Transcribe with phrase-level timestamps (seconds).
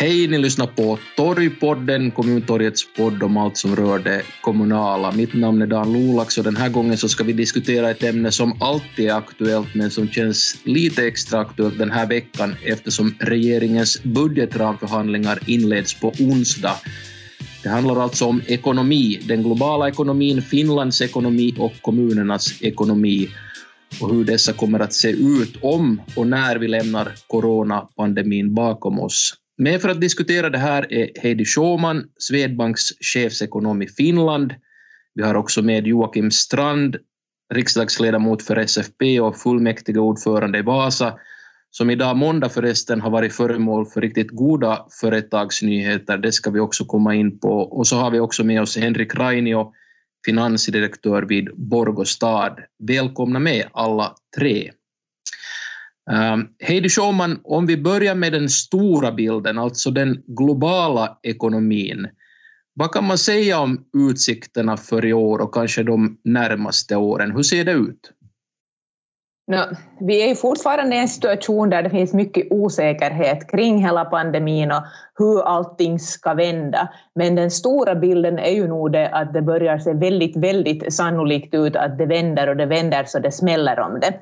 [0.00, 5.12] Hej, ni lyssnar på Torgpodden, kommuntorgets podd om allt som rör det kommunala.
[5.12, 8.32] Mitt namn är Dan Lolax och den här gången så ska vi diskutera ett ämne
[8.32, 14.02] som alltid är aktuellt men som känns lite extra aktuellt den här veckan eftersom regeringens
[14.02, 16.74] budgetramförhandlingar inleds på onsdag.
[17.62, 23.28] Det handlar alltså om ekonomi, den globala ekonomin, Finlands ekonomi och kommunernas ekonomi
[24.00, 29.34] och hur dessa kommer att se ut om och när vi lämnar coronapandemin bakom oss.
[29.60, 34.54] Med för att diskutera det här är Heidi Schauman, Swedbanks chefsekonom i Finland.
[35.14, 36.96] Vi har också med Joakim Strand,
[37.54, 41.18] riksdagsledamot för SFP och fullmäktige ordförande i Vasa,
[41.70, 46.18] som idag måndag förresten har varit föremål för riktigt goda företagsnyheter.
[46.18, 47.60] Det ska vi också komma in på.
[47.60, 49.72] Och så har vi också med oss Henrik Rainio,
[50.26, 52.56] finansdirektör vid Borgostad.
[52.78, 54.70] Välkomna med alla tre.
[56.10, 62.08] Ehm, Heidi Schauman, om vi börjar med den stora bilden, alltså den globala ekonomin.
[62.74, 67.32] Vad kan man säga om utsikterna för i år och kanske de närmaste åren?
[67.32, 68.12] Hur ser det ut?
[69.50, 74.72] No, vi är fortfarande i en situation där det finns mycket osäkerhet kring hela pandemin
[74.72, 74.82] och
[75.18, 76.88] hur allting ska vända.
[77.14, 81.54] Men den stora bilden är ju nog det att det börjar se väldigt, väldigt sannolikt
[81.54, 84.12] ut att det vänder och det vänder så det smäller om det.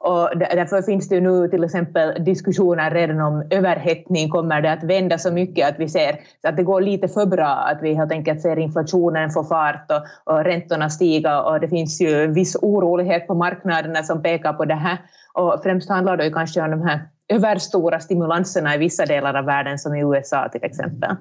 [0.00, 4.30] Och därför finns det ju nu till exempel diskussioner redan om överhettning.
[4.30, 7.46] Kommer det att vända så mycket att vi ser att det går lite för bra,
[7.46, 12.00] att vi helt enkelt ser inflationen få fart och, och räntorna stiga och det finns
[12.00, 14.98] ju viss orolighet på marknaderna som pekar på det här.
[15.32, 19.44] Och främst handlar det ju kanske om de här överstora stimulanserna i vissa delar av
[19.44, 21.16] världen som i USA till exempel.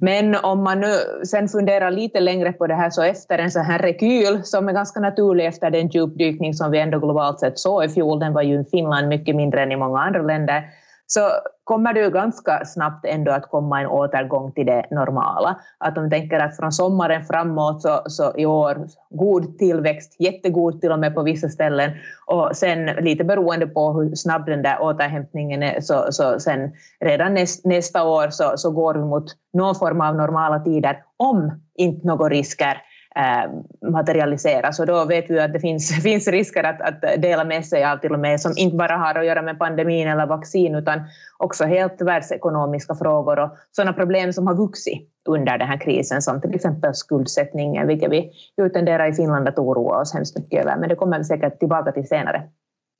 [0.00, 3.64] Men om man nu sen funderar lite längre på det här så efter en sån
[3.64, 7.84] här rekyl som är ganska naturlig efter den djupdykning som vi ändå globalt sett såg
[7.84, 10.62] i fjol, den var ju i Finland mycket mindre än i många andra länder,
[11.10, 11.30] så
[11.64, 15.60] kommer det ju ganska snabbt ändå att komma en återgång till det normala.
[15.78, 20.92] Att om tänker att från sommaren framåt så, så i år god tillväxt, jättegod till
[20.92, 21.90] och med på vissa ställen
[22.26, 27.34] och sen lite beroende på hur snabb den där återhämtningen är så, så sen redan
[27.34, 32.06] näst, nästa år så, så går vi mot någon form av normala tider om inte
[32.06, 32.82] några risker
[33.16, 33.50] Eh,
[33.90, 34.80] materialiseras.
[34.80, 37.96] Och då vet vi att det finns, finns risker att, att dela med sig av
[37.96, 41.00] till och med som inte bara har att göra med pandemin eller vaccin utan
[41.36, 46.40] också helt världsekonomiska frågor och sådana problem som har vuxit under den här krisen som
[46.40, 50.76] till exempel skuldsättningen, vilket vi ju tenderar i Finland att oroa oss hemskt mycket över.
[50.76, 52.42] Men det kommer vi säkert tillbaka till senare.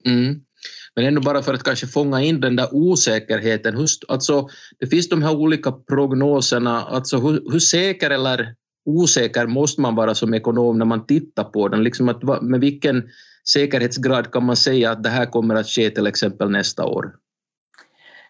[0.07, 0.41] Mm.
[0.97, 3.77] Men ändå bara för att kanske fånga in den där osäkerheten.
[3.77, 4.49] Hur, alltså,
[4.81, 6.83] det finns de här olika prognoserna.
[6.83, 8.55] Alltså, hur, hur säker eller
[8.89, 11.83] osäker måste man vara som ekonom när man tittar på den?
[11.83, 13.09] Liksom att, med vilken
[13.53, 17.13] säkerhetsgrad kan man säga att det här kommer att ske till exempel nästa år?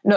[0.05, 0.15] No,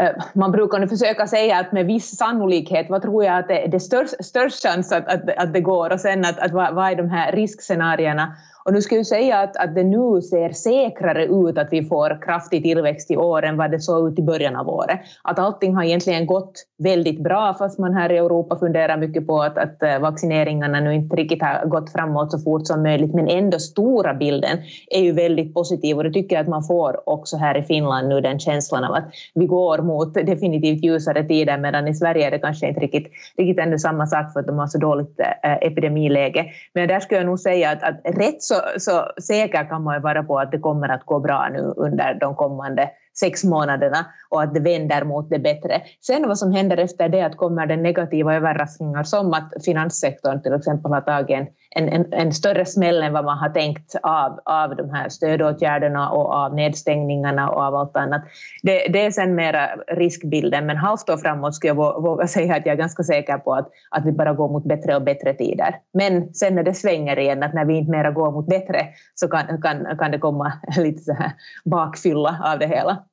[0.00, 3.74] eh, man brukar nu försöka säga att med viss sannolikhet, vad tror jag att det
[3.74, 6.90] är störst, störst chans att, att, att det går och sen att, att vad, vad
[6.90, 11.24] är de här riskscenarierna och nu ska jag säga att, att det nu ser säkrare
[11.24, 14.56] ut att vi får kraftig tillväxt i år än vad det såg ut i början
[14.56, 15.00] av året.
[15.22, 19.42] Att allting har egentligen gått väldigt bra fast man här i Europa funderar mycket på
[19.42, 23.14] att, att eh, vaccineringarna nu inte riktigt har gått framåt så fort som möjligt.
[23.14, 24.58] Men ändå stora bilden
[24.90, 28.08] är ju väldigt positiv och det tycker jag att man får också här i Finland
[28.08, 29.04] nu den känslan av att
[29.34, 33.58] vi går mot definitivt ljusare tider medan i Sverige är det kanske inte riktigt, riktigt
[33.58, 36.46] ännu samma sak för att de har så dåligt eh, epidemiläge.
[36.74, 39.94] Men där skulle jag nog säga att, att rätt så så, så säker kan man
[39.94, 44.06] ju vara på att det kommer att gå bra nu under de kommande sex månaderna
[44.28, 45.82] och att det vänder mot det bättre.
[46.00, 50.54] Sen vad som händer efter det, att kommer det negativa överraskningar som att finanssektorn till
[50.54, 54.40] exempel har tagit en, en, en, en större smäll än vad man har tänkt av,
[54.44, 58.22] av de här stödåtgärderna och av nedstängningarna och av allt annat.
[58.62, 62.66] Det, det är sen mera riskbilden, men halvt år framåt skulle jag våga säga att
[62.66, 65.76] jag är ganska säker på att, att vi bara går mot bättre och bättre tider.
[65.92, 69.28] Men sen när det svänger igen, att när vi inte mera går mot bättre så
[69.28, 71.32] kan, kan, kan det komma lite så här
[71.64, 73.04] bakfylla av det hela.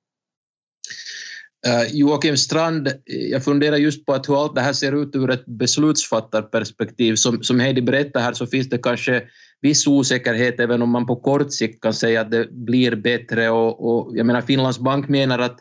[1.68, 5.16] Uh, Joakim Strand, eh, jag funderar just på att hur allt det här ser ut
[5.16, 7.16] ur ett beslutsfattarperspektiv.
[7.16, 9.24] Som, som Heidi berättar här så finns det kanske
[9.62, 13.50] viss osäkerhet även om man på kort sikt kan säga att det blir bättre.
[13.50, 15.60] Och, och jag menar Finlands bank menar att,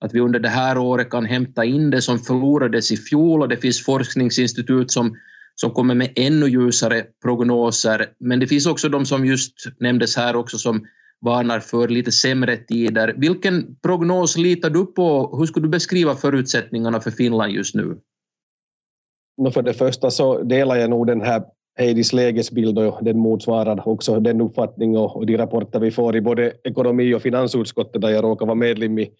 [0.00, 3.48] att vi under det här året kan hämta in det som förlorades i fjol och
[3.48, 5.16] det finns forskningsinstitut som,
[5.54, 8.06] som kommer med ännu ljusare prognoser.
[8.20, 10.86] Men det finns också de som just nämndes här också som
[11.20, 13.14] varnar för lite sämre tider.
[13.16, 15.36] Vilken prognos litar du på?
[15.38, 17.98] Hur skulle du beskriva förutsättningarna för Finland just nu?
[19.52, 21.42] För det första så delar jag nog den här
[21.78, 26.52] Heidis lägesbild och den motsvarar också den uppfattning och de rapporter vi får i både
[26.64, 29.10] ekonomi och finansutskottet där jag råkar vara medlem i,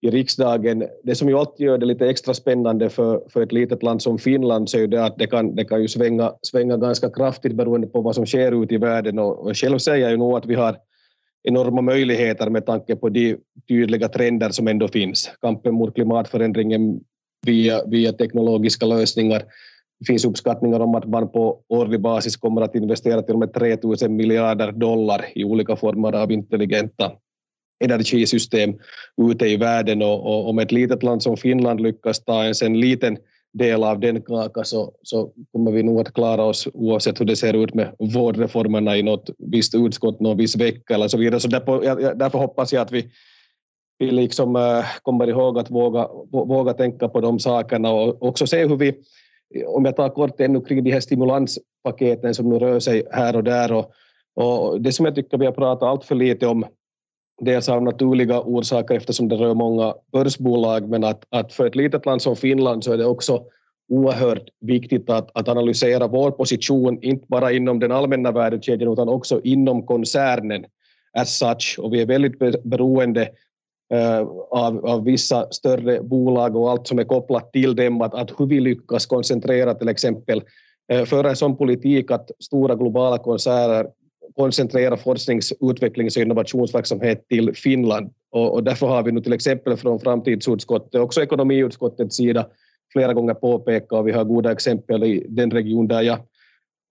[0.00, 0.84] i riksdagen.
[1.02, 4.18] Det som ju alltid gör det lite extra spännande för, för ett litet land som
[4.18, 7.86] Finland så är det att det kan, det kan ju svänga, svänga ganska kraftigt beroende
[7.86, 10.46] på vad som sker ute i världen och, och själv säger jag ju nog att
[10.46, 10.76] vi har
[11.42, 13.36] enorma möjligheter med tanke på de
[13.68, 15.30] tydliga trender som ändå finns.
[15.40, 17.00] Kampen mot klimatförändringen
[17.46, 19.42] via, via teknologiska lösningar.
[19.98, 23.54] Det finns uppskattningar om att man på årlig basis kommer att investera till och med
[23.54, 27.12] 3 000 miljarder dollar i olika former av intelligenta
[27.84, 28.74] energisystem
[29.30, 32.80] ute i världen och, och om ett litet land som Finland lyckas ta ens en
[32.80, 33.16] liten
[33.52, 37.36] del av den kakan så, så kommer vi nog att klara oss oavsett hur det
[37.36, 41.40] ser ut med vårdreformerna i något visst utskott någon viss vecka eller så vidare.
[41.40, 43.10] Så därför, jag, därför hoppas jag att vi,
[43.98, 48.66] vi liksom, äh, kommer ihåg att våga, våga tänka på de sakerna och också se
[48.66, 48.94] hur vi,
[49.66, 53.44] om jag tar kort ännu kring de här stimulanspaketen som nu rör sig här och
[53.44, 53.92] där och,
[54.34, 56.64] och det som jag tycker vi har pratat allt för lite om
[57.40, 62.06] dels av naturliga orsaker eftersom det rör många börsbolag, men att, att för ett litet
[62.06, 63.42] land som Finland så är det också
[63.88, 69.40] oerhört viktigt att, att analysera vår position, inte bara inom den allmänna värdekedjan utan också
[69.44, 70.64] inom koncernen
[71.12, 71.78] as such.
[71.78, 73.28] Och vi är väldigt beroende
[73.94, 74.20] eh,
[74.50, 78.46] av, av vissa större bolag och allt som är kopplat till dem, att, att hur
[78.46, 80.42] vi lyckas koncentrera till exempel
[80.92, 83.86] eh, föra en sån politik att stora globala koncerner
[84.36, 88.10] koncentrera forsknings-, utvecklings och innovationsverksamhet till Finland.
[88.30, 92.46] Och, och därför har vi nu till exempel från framtidsutskottet, också ekonomiutskottets sida,
[92.92, 96.18] flera gånger påpekat, och vi har goda exempel i den region där jag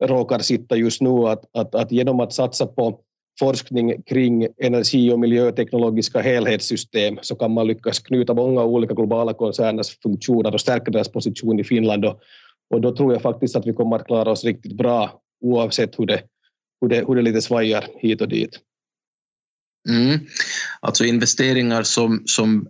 [0.04, 3.00] råkar sitta just nu, att, att, att genom att satsa på
[3.40, 10.00] forskning kring energi och miljöteknologiska helhetssystem så kan man lyckas knyta många olika globala koncerners
[10.04, 12.06] funktioner och stärka deras position i Finland.
[12.06, 12.20] Och,
[12.70, 16.06] och då tror jag faktiskt att vi kommer att klara oss riktigt bra oavsett hur
[16.06, 16.22] det
[16.82, 18.60] hur det, hur det lite svajar hit och dit.
[19.90, 20.20] Mm.
[20.80, 22.68] Alltså investeringar som, som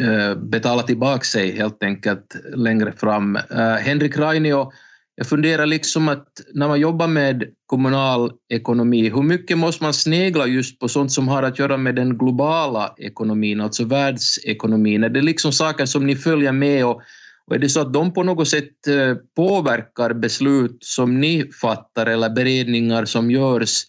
[0.00, 3.36] äh, betalar tillbaka sig helt enkelt längre fram.
[3.36, 4.72] Äh, Henrik Rainio,
[5.14, 10.46] jag funderar liksom att när man jobbar med kommunal ekonomi, hur mycket måste man snegla
[10.46, 15.04] just på sånt som har att göra med den globala ekonomin, alltså världsekonomin?
[15.04, 17.02] Är det liksom saker som ni följer med och
[17.48, 22.06] och är det så att de på något sätt eh, påverkar beslut som ni fattar
[22.06, 23.84] eller beredningar som görs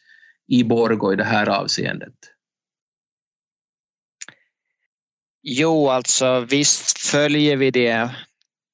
[0.47, 2.13] i Borgå i det här avseendet?
[5.43, 8.09] Jo, alltså visst följer vi det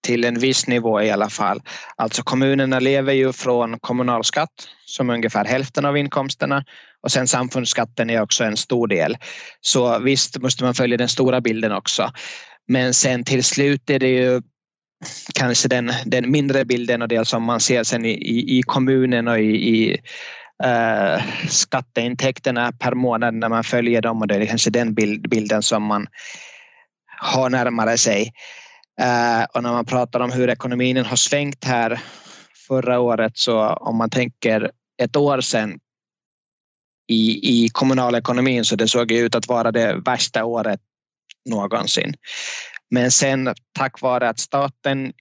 [0.03, 1.61] till en viss nivå i alla fall.
[1.95, 6.65] Alltså kommunerna lever ju från kommunalskatt som ungefär hälften av inkomsterna
[7.01, 9.17] och sen samfundsskatten är också en stor del.
[9.61, 12.11] Så visst måste man följa den stora bilden också.
[12.67, 14.41] Men sen till slut är det ju
[15.33, 19.27] kanske den, den mindre bilden och det som man ser sen i, i, i kommunen
[19.27, 19.97] och i, i
[20.65, 25.61] uh, skatteintäkterna per månad när man följer dem och det är kanske den bild, bilden
[25.61, 26.07] som man
[27.21, 28.33] har närmare sig.
[29.01, 31.99] Uh, och när man pratar om hur ekonomin har svängt här
[32.67, 34.71] förra året så om man tänker
[35.01, 35.79] ett år sedan
[37.07, 40.79] i, i kommunalekonomin så det såg ut att vara det värsta året
[41.49, 42.13] någonsin.
[42.91, 45.13] Men sen tack vare att staten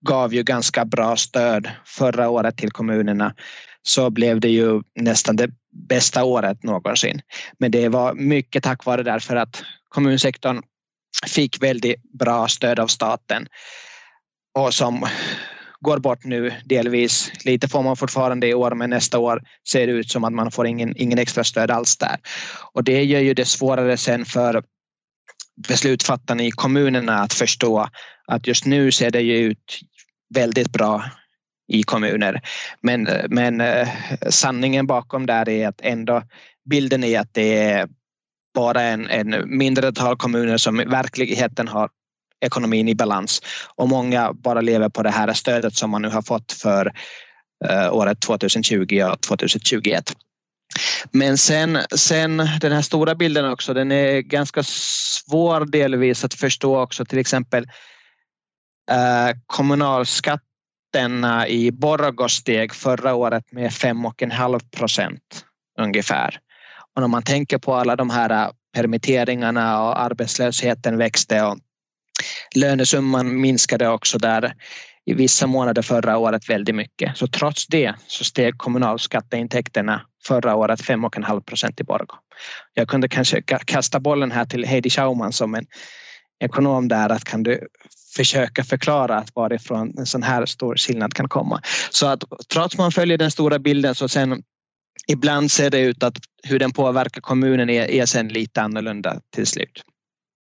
[0.00, 3.34] gav ju ganska bra stöd förra året till kommunerna
[3.82, 5.50] så blev det ju nästan det
[5.88, 7.20] bästa året någonsin.
[7.58, 10.62] Men det var mycket tack vare därför att kommunsektorn
[11.26, 13.46] fick väldigt bra stöd av staten
[14.58, 15.06] och som
[15.80, 17.32] går bort nu delvis.
[17.44, 20.50] Lite får man fortfarande i år men nästa år ser det ut som att man
[20.50, 22.16] får ingen, ingen extra stöd alls där.
[22.72, 24.62] Och det gör ju det svårare sen för
[25.68, 27.88] beslutsfattarna i kommunerna att förstå
[28.26, 29.80] att just nu ser det ju ut
[30.34, 31.04] väldigt bra
[31.68, 32.40] i kommuner.
[32.80, 33.88] Men, men eh,
[34.30, 36.22] sanningen bakom där är att ändå
[36.70, 37.88] bilden är att det är
[38.54, 41.88] bara en, en mindre tal kommuner som i verkligheten har
[42.40, 43.42] ekonomin i balans
[43.74, 46.92] och många bara lever på det här stödet som man nu har fått för
[47.68, 50.12] eh, året 2020 och 2021.
[51.10, 56.80] Men sen, sen den här stora bilden också, den är ganska svår delvis att förstå
[56.80, 57.64] också till exempel
[58.90, 65.44] eh, kommunalskatterna i Borgå steg förra året med 5,5 procent
[65.80, 66.38] ungefär.
[66.94, 71.58] Och när man tänker på alla de här eh, permitteringarna och arbetslösheten växte och
[72.54, 74.54] lönesumman minskade också där
[75.06, 77.16] i vissa månader förra året väldigt mycket.
[77.16, 82.14] Så trots det så steg kommunalskatteintäkterna förra året 5,5 procent i Borgå.
[82.74, 85.66] Jag kunde kanske kasta bollen här till Heidi Schauman som en
[86.44, 87.68] ekonom där att kan du
[88.16, 91.60] försöka förklara att varifrån en sån här stor skillnad kan komma.
[91.90, 94.42] Så att trots man följer den stora bilden så sen
[95.08, 99.46] ibland ser det ut att hur den påverkar kommunen är, är sen lite annorlunda till
[99.46, 99.82] slut.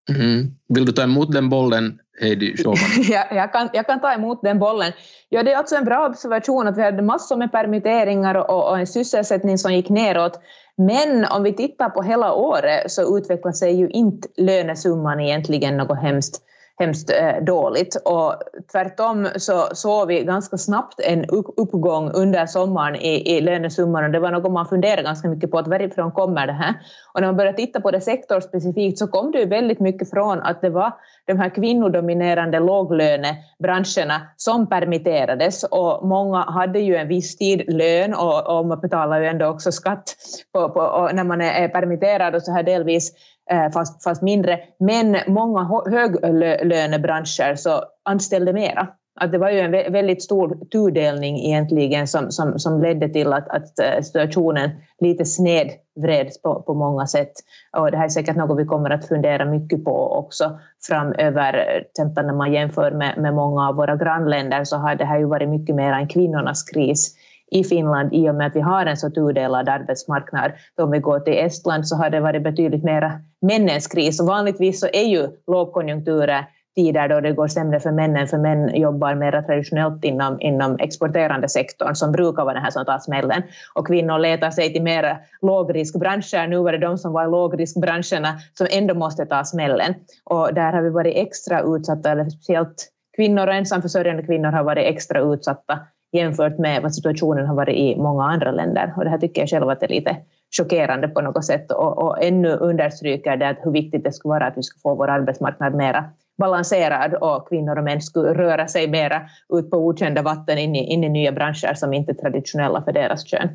[0.09, 0.50] Mm.
[0.69, 2.55] Vill du ta emot den bollen, Heidi
[3.11, 4.93] ja, jag, kan, jag kan ta emot den bollen.
[5.29, 8.79] Ja, det är alltså en bra observation att vi hade massor med permitteringar och, och
[8.79, 10.41] en sysselsättning som gick neråt.
[10.77, 15.99] Men om vi tittar på hela året så utvecklar sig ju inte lönesumman egentligen något
[15.99, 16.43] hemskt
[16.80, 17.96] hemskt eh, dåligt.
[18.04, 18.34] Och
[18.72, 21.25] tvärtom så såg vi ganska snabbt en
[21.56, 25.58] uppgång under sommaren i, i lönesumman och det var något man funderade ganska mycket på,
[25.58, 26.75] att varifrån kommer det här?
[27.14, 30.40] Och när man började titta på det sektorspecifikt så kom det ju väldigt mycket från
[30.40, 30.92] att det var
[31.26, 38.58] de här kvinnodominerande låglönebranscherna som permitterades och många hade ju en viss tid lön och,
[38.58, 40.16] och man betalar ju ändå också skatt
[40.52, 43.12] på, på när man är permitterad och så här delvis
[43.50, 44.61] Eh, fast, fast mindre.
[44.78, 48.88] Men många höglönebranscher så anställde mera.
[49.21, 53.49] Att det var ju en väldigt stor tudelning egentligen som, som, som ledde till att,
[53.49, 57.33] att eh, situationen lite snedvreds på, på många sätt.
[57.76, 61.52] Och det här är säkert något vi kommer att fundera mycket på också framöver.
[61.95, 65.19] Till exempel när man jämför med, med många av våra grannländer så har det här
[65.19, 67.16] ju varit mycket mer en kvinnornas kris
[67.50, 70.52] i Finland i och med att vi har en så tudelad arbetsmarknad.
[70.76, 74.80] Om vi går till Estland så har det varit betydligt mer männens kris och vanligtvis
[74.80, 79.42] så är ju lågkonjunkturer tider då det går sämre för männen, för män jobbar mer
[79.42, 83.42] traditionellt inom, inom exporterande sektorn som brukar vara den här som tar smällen.
[83.75, 86.47] Och kvinnor letar sig till mer lågriskbranscher.
[86.47, 89.95] Nu var det de som var i lågriskbranscherna som ändå måste ta smällen.
[90.25, 94.87] Och där har vi varit extra utsatta, eller speciellt kvinnor och ensamförsörjande kvinnor har varit
[94.87, 95.78] extra utsatta
[96.12, 98.95] jämfört med vad situationen har varit i många andra länder.
[98.97, 100.17] Och det här tycker jag själv att det är lite
[100.57, 104.47] chockerande på något sätt och, och ännu understryker det att hur viktigt det skulle vara
[104.47, 106.05] att vi skulle få vår arbetsmarknad mera
[106.38, 110.93] balanserad och kvinnor och män skulle röra sig mera ut på okända vatten in i,
[110.93, 113.49] in i nya branscher som inte är traditionella för deras kön.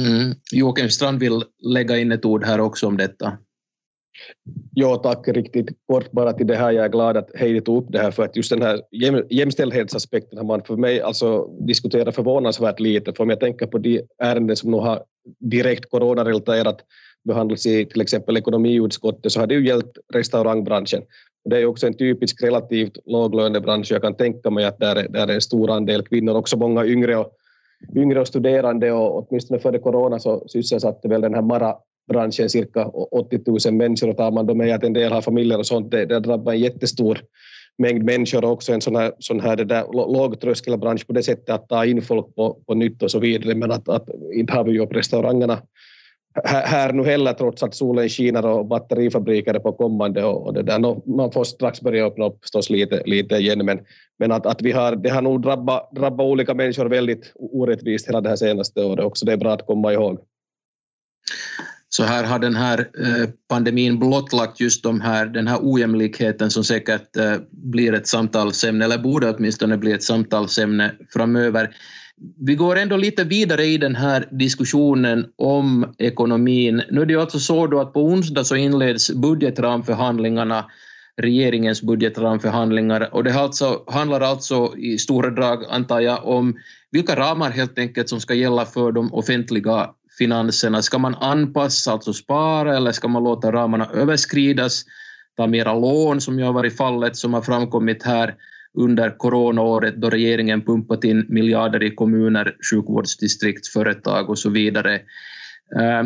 [0.00, 0.34] Mm.
[0.52, 3.38] Joakim Strand vill lägga in ett ord här också om detta.
[4.74, 5.28] Ja, tack.
[5.28, 6.70] Riktigt kort bara till det här.
[6.72, 8.80] Jag är glad att Heidi tog upp det här för att just den här
[9.30, 13.12] jämställdhetsaspekten har man för mig alltså diskuterat förvånansvärt lite.
[13.12, 15.02] För om jag tänker på de ärenden som nu har
[15.40, 16.78] direkt coronarelaterat
[17.24, 21.02] behandlats i till exempel ekonomiutskottet så har det ju gällt restaurangbranschen.
[21.44, 23.92] Det är också en typisk relativt låglönebransch.
[23.92, 26.86] Jag kan tänka mig att där är, där är en stor andel kvinnor, också många
[26.86, 27.32] yngre och,
[27.96, 31.74] yngre och studerande och åtminstone före corona så sysselsatte väl den här Mara
[32.08, 35.58] branschen cirka 80 000 människor och tar man då med att en del har familjer
[35.58, 37.18] och sånt, det, det drabbar en jättestor
[37.78, 41.50] mängd människor och också en sån här, sån här det där lågtröskelbransch på det sättet
[41.50, 43.54] att ta in folk på, på nytt och så vidare.
[43.54, 45.58] Men att, att inte har vi ju restaurangerna
[46.44, 50.54] här, här nu heller trots att solen skiner och batterifabriker är på kommande och, och
[50.54, 50.78] det där.
[50.78, 53.80] No, man får strax börja öppna upp förstås lite, lite igen men,
[54.18, 58.20] men att, att vi har, det har nog drabbat, drabbat olika människor väldigt orättvist hela
[58.20, 59.26] det här senaste året också.
[59.26, 60.18] Det är bra att komma ihåg.
[61.96, 66.64] Så här har den här eh, pandemin blottlagt just de här, den här ojämlikheten som
[66.64, 71.74] säkert eh, blir ett samtalsämne, eller borde åtminstone bli ett samtalsämne framöver.
[72.46, 76.82] Vi går ändå lite vidare i den här diskussionen om ekonomin.
[76.90, 80.64] Nu är det ju alltså så då att på onsdag så inleds budgetramförhandlingarna,
[81.22, 86.54] regeringens budgetramförhandlingar, och det alltså, handlar alltså i stora drag, antar jag, om
[86.90, 90.82] vilka ramar helt enkelt som ska gälla för de offentliga finanserna.
[90.82, 94.84] Ska man anpassa, alltså spara, eller ska man låta ramarna överskridas,
[95.36, 98.34] ta mera lån som ju har varit fallet som har framkommit här
[98.78, 104.94] under coronaåret då regeringen pumpat in miljarder i kommuner, sjukvårdsdistrikt, företag och så vidare.
[105.76, 106.02] Eh,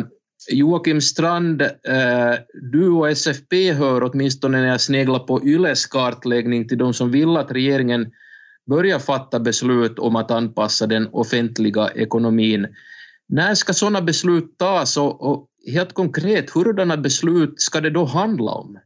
[0.51, 2.33] Joakim Strand, eh,
[2.71, 7.37] du och SFP hör åtminstone när jag sneglar på Yles kartläggning till de som vill
[7.37, 8.11] att regeringen
[8.69, 12.67] börjar fatta beslut om att anpassa den offentliga ekonomin.
[13.29, 18.51] När ska sådana beslut tas och, och helt konkret, hurdana beslut ska det då handla
[18.51, 18.79] om?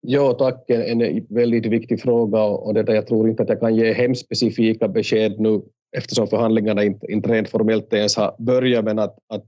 [0.00, 0.70] Ja, tack.
[0.70, 4.88] En väldigt viktig fråga och det där jag tror inte att jag kan ge hemspecifika
[4.88, 5.62] besked nu
[5.96, 9.44] eftersom förhandlingarna inte, inte rent formellt ens har börjat, men att, att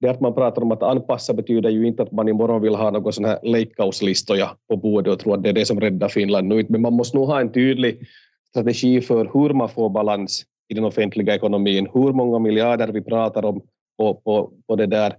[0.00, 2.90] det att man pratar om att anpassa betyder ju inte att man imorgon vill ha
[2.90, 6.48] någon sån här leikkauslistoja på bordet och tro att det är det som räddar Finland
[6.48, 8.06] nu, men man måste nog ha en tydlig
[8.50, 13.44] strategi för hur man får balans i den offentliga ekonomin, hur många miljarder vi pratar
[13.44, 13.62] om
[13.98, 15.16] på, på, på det där,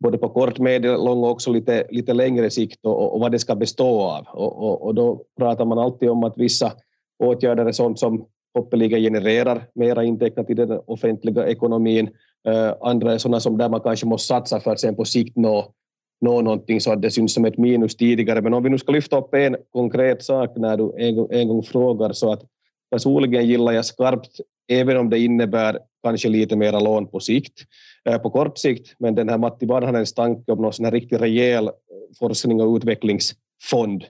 [0.00, 3.54] både på kort, medellång och också lite, lite längre sikt och, och vad det ska
[3.54, 4.26] bestå av.
[4.28, 6.72] Och, och, och, då pratar man alltid om att vissa
[7.18, 12.08] åtgärder är sånt som hoppeligen genererar mera intäkter till den offentliga ekonomin.
[12.48, 15.36] Uh, andra är sådana som där man kanske måste satsa för att sen på sikt
[15.36, 15.72] nå,
[16.20, 18.42] nå någonting så att det syns som ett minus tidigare.
[18.42, 21.62] Men om vi nu ska lyfta upp en konkret sak när du en, en gång
[21.62, 22.42] frågar så att
[22.90, 27.64] personligen gillar jag skarpt även om det innebär kanske lite mera lån på sikt,
[28.08, 28.94] eh, på kort sikt.
[28.98, 31.72] Men den här Matti Vanhanens tanke om någon sån här riktigt rejäl eh,
[32.18, 34.04] forskning och utvecklingsfond.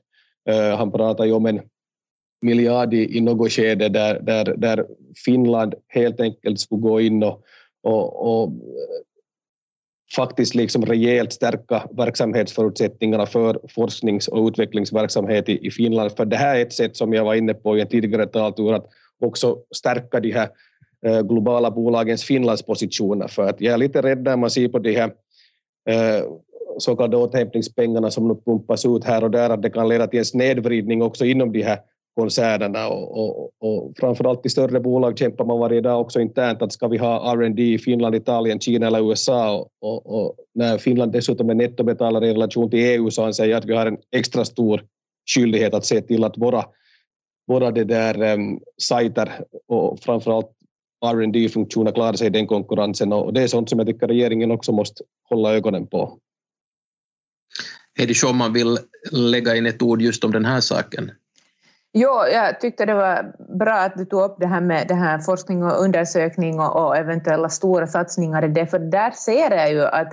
[0.48, 1.60] Eh, han pratar ju om en
[2.42, 4.86] miljard i, i något skede där, där, där
[5.24, 7.42] Finland helt enkelt skulle gå in och,
[7.82, 8.52] och, och
[10.16, 16.12] faktiskt liksom rejält stärka verksamhetsförutsättningarna för forsknings och utvecklingsverksamhet i, i Finland.
[16.12, 18.72] För det här är ett sätt som jag var inne på i en tidigare taltur
[18.72, 18.86] att
[19.24, 20.48] också stärka de här
[21.06, 23.28] eh, globala bolagens Finlandspositioner.
[23.28, 25.12] För att jag är lite rädd när man ser på de här
[25.88, 26.24] eh,
[26.78, 30.18] så kallade återhämtningspengarna som nu pumpas ut här och där, att det kan leda till
[30.18, 31.78] en snedvridning också inom de här
[32.16, 36.72] koncernerna och, och, och framförallt i större bolag kämpar man varje dag också internt att
[36.72, 41.12] ska vi ha R&D i Finland, Italien, Kina eller USA och, och, och när Finland
[41.12, 44.44] dessutom är nettobetalare i relation till EU så anser jag att vi har en extra
[44.44, 44.84] stor
[45.34, 46.64] skyldighet att se till att våra,
[47.46, 50.50] våra det där um, sajter och framförallt
[51.04, 54.50] rd funktioner klarar sig i den konkurrensen och det är sånt som jag tycker regeringen
[54.50, 56.18] också måste hålla ögonen på.
[57.98, 58.78] Heidi Schomman vill
[59.12, 61.10] lägga in ett ord just om den här saken.
[61.92, 65.18] Jo, jag tyckte det var bra att du tog upp det här med det här
[65.18, 69.82] forskning och undersökning och, och eventuella stora satsningar i det, för där ser jag ju
[69.82, 70.12] att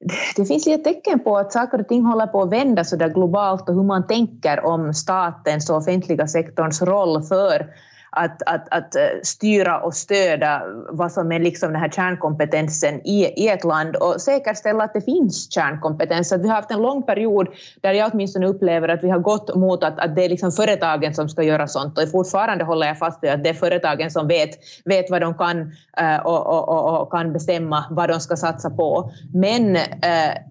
[0.36, 3.08] det finns lite tecken på att saker och ting håller på att vända så där
[3.08, 7.66] globalt och hur man tänker om statens och offentliga sektorns roll för
[8.10, 13.44] att, att, att eh, styra och stödja vad som är liksom den här kärnkompetensen i,
[13.44, 16.32] i ett land och säkerställa att det finns kärnkompetens.
[16.32, 17.48] Att vi har haft en lång period
[17.80, 21.14] där jag åtminstone upplever att vi har gått mot att, att det är liksom företagen
[21.14, 24.28] som ska göra sånt och fortfarande håller jag fast vid att det är företagen som
[24.28, 24.50] vet,
[24.84, 25.60] vet vad de kan
[25.98, 29.12] eh, och, och, och, och kan bestämma vad de ska satsa på.
[29.34, 29.82] Men eh,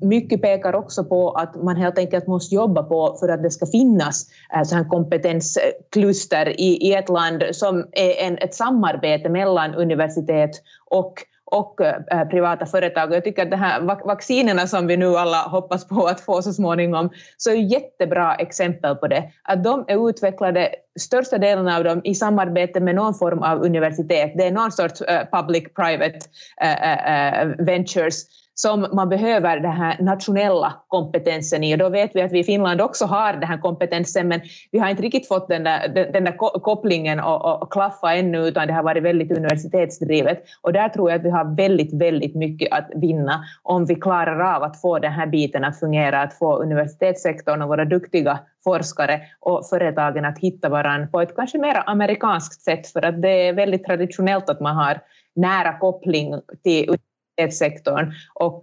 [0.02, 3.66] mycket pekar också på att man helt enkelt måste jobba på för att det ska
[3.66, 4.26] finnas
[4.66, 10.52] så här kompetenskluster i, i ett land som är en, ett samarbete mellan universitet
[10.86, 13.14] och och äh, privata företag.
[13.14, 16.54] Jag tycker att de här vaccinerna som vi nu alla hoppas på att få så
[16.54, 19.24] småningom, så är jättebra exempel på det.
[19.44, 24.32] Att de är utvecklade, största delen av dem, i samarbete med någon form av universitet.
[24.36, 26.20] Det är någon sorts äh, public-private
[26.62, 28.24] äh, ventures
[28.62, 31.74] som man behöver den här nationella kompetensen i.
[31.74, 34.42] Och då vet vi att vi i Finland också har den här kompetensen, men
[34.72, 38.68] vi har inte riktigt fått den där, den där kopplingen och, och klaffa ännu, utan
[38.68, 40.44] det har varit väldigt universitetsdrivet.
[40.62, 44.56] Och där tror jag att vi har väldigt, väldigt mycket att vinna om vi klarar
[44.56, 49.22] av att få den här biten att fungera, att få universitetssektorn och våra duktiga forskare
[49.40, 53.54] och företagen att hitta varandra på ett kanske mer amerikanskt sätt, för att det är
[53.54, 55.00] väldigt traditionellt att man har
[55.36, 56.98] nära koppling till
[57.38, 58.62] universitetssektorn och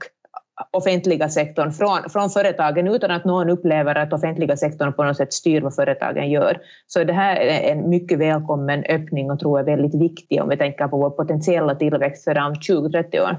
[0.72, 5.32] offentliga sektorn från, från företagen utan att någon upplever att offentliga sektorn på något sätt
[5.32, 6.58] styr vad företagen gör.
[6.86, 10.48] Så det här är en mycket välkommen öppning och tror jag är väldigt viktig om
[10.48, 13.36] vi tänker på vår potentiella tillväxt för om 20-30 år.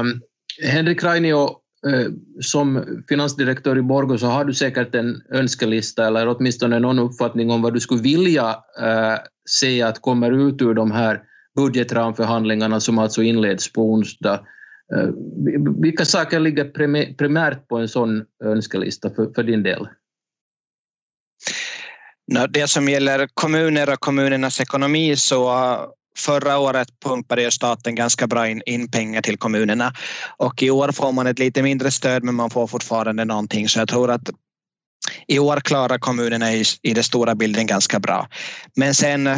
[0.00, 0.20] Um,
[0.62, 1.42] Henrik Rainio,
[1.86, 2.06] eh,
[2.40, 7.62] som finansdirektör i Borgå så har du säkert en önskelista eller åtminstone någon uppfattning om
[7.62, 8.48] vad du skulle vilja
[8.80, 11.22] uh, se att kommer ut ur de här
[11.58, 14.34] budgetramförhandlingarna som alltså inleds på onsdag.
[14.94, 15.08] Eh,
[15.82, 16.64] vilka saker ligger
[17.14, 19.88] primärt på en sån önskelista för, för din del?
[22.48, 25.50] Det som gäller kommuner och kommunernas ekonomi så
[26.16, 29.92] förra året pumpade staten ganska bra in, pengar till kommunerna
[30.36, 33.78] och i år får man ett lite mindre stöd men man får fortfarande någonting så
[33.78, 34.30] jag tror att
[35.26, 38.28] i år klarar kommunerna i, i den stora bilden ganska bra.
[38.76, 39.36] Men sen eh,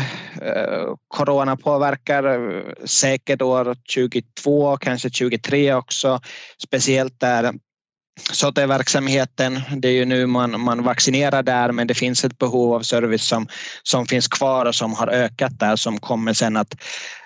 [1.08, 6.20] corona påverkar eh, säkert år 22, kanske 23 också.
[6.62, 7.52] Speciellt där
[8.32, 12.82] SOTE-verksamheten, det är ju nu man, man vaccinerar där men det finns ett behov av
[12.82, 13.48] service som,
[13.82, 16.74] som finns kvar och som har ökat där som kommer sen att,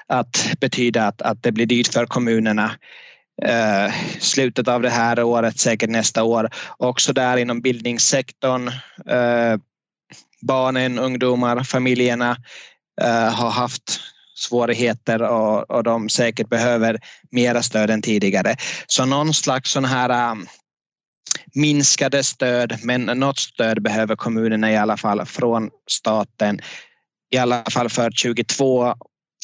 [0.08, 2.70] att betyda att, att det blir dyrt för kommunerna
[3.42, 6.50] eh, slutet av det här året, säkert nästa år.
[6.78, 8.68] Också där inom bildningssektorn.
[9.10, 9.56] Eh,
[10.42, 12.36] barnen, ungdomar, familjerna
[13.00, 14.00] eh, har haft
[14.34, 16.98] svårigheter och, och de säkert behöver
[17.30, 18.56] mera stöd än tidigare.
[18.86, 20.34] Så någon slags sån här eh,
[21.54, 26.60] minskade stöd, men något stöd behöver kommunerna i alla fall från staten.
[27.30, 28.94] I alla fall för 22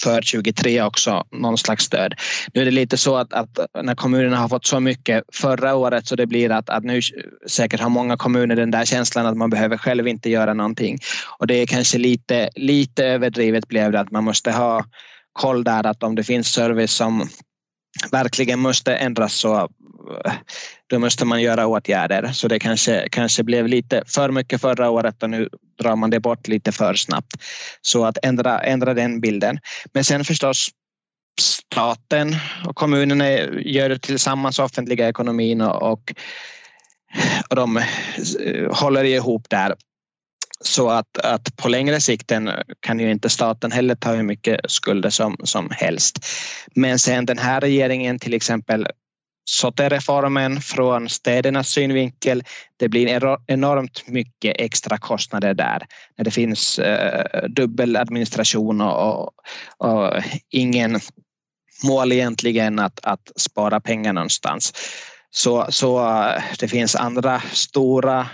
[0.02, 2.14] för 23 också någon slags stöd.
[2.54, 6.06] Nu är det lite så att, att, när kommunerna har fått så mycket förra året
[6.06, 7.00] så det blir att, att nu
[7.48, 10.98] säkert har många kommuner den där känslan att man behöver själv inte göra någonting
[11.38, 14.84] och det är kanske lite, lite överdrivet blev det att man måste ha
[15.32, 17.28] koll där att om det finns service som
[18.12, 19.56] verkligen måste ändras så
[20.24, 20.32] eh,
[20.86, 22.32] då måste man göra åtgärder.
[22.32, 25.48] Så det kanske, kanske blev lite för mycket förra året och nu
[25.82, 27.32] drar man det bort lite för snabbt.
[27.80, 29.58] Så att ändra, ändra den bilden.
[29.92, 30.68] Men sen förstås
[31.40, 33.30] staten och kommunerna
[33.64, 35.92] gör tillsammans offentliga ekonomin och,
[37.48, 39.74] och de eh, håller ihop där.
[40.64, 45.10] Så att, att på längre sikten kan ju inte staten heller ta hur mycket skulder
[45.10, 46.26] som, som helst.
[46.74, 48.86] Men sen den här regeringen till exempel
[49.50, 52.44] SOTE-reformen från städernas synvinkel.
[52.76, 59.32] Det blir enormt mycket extra kostnader där när det finns eh, dubbel administration och, och,
[59.78, 61.00] och, ingen
[61.84, 64.72] mål egentligen att, att spara pengar någonstans.
[65.30, 68.26] Så, så eh, det finns andra stora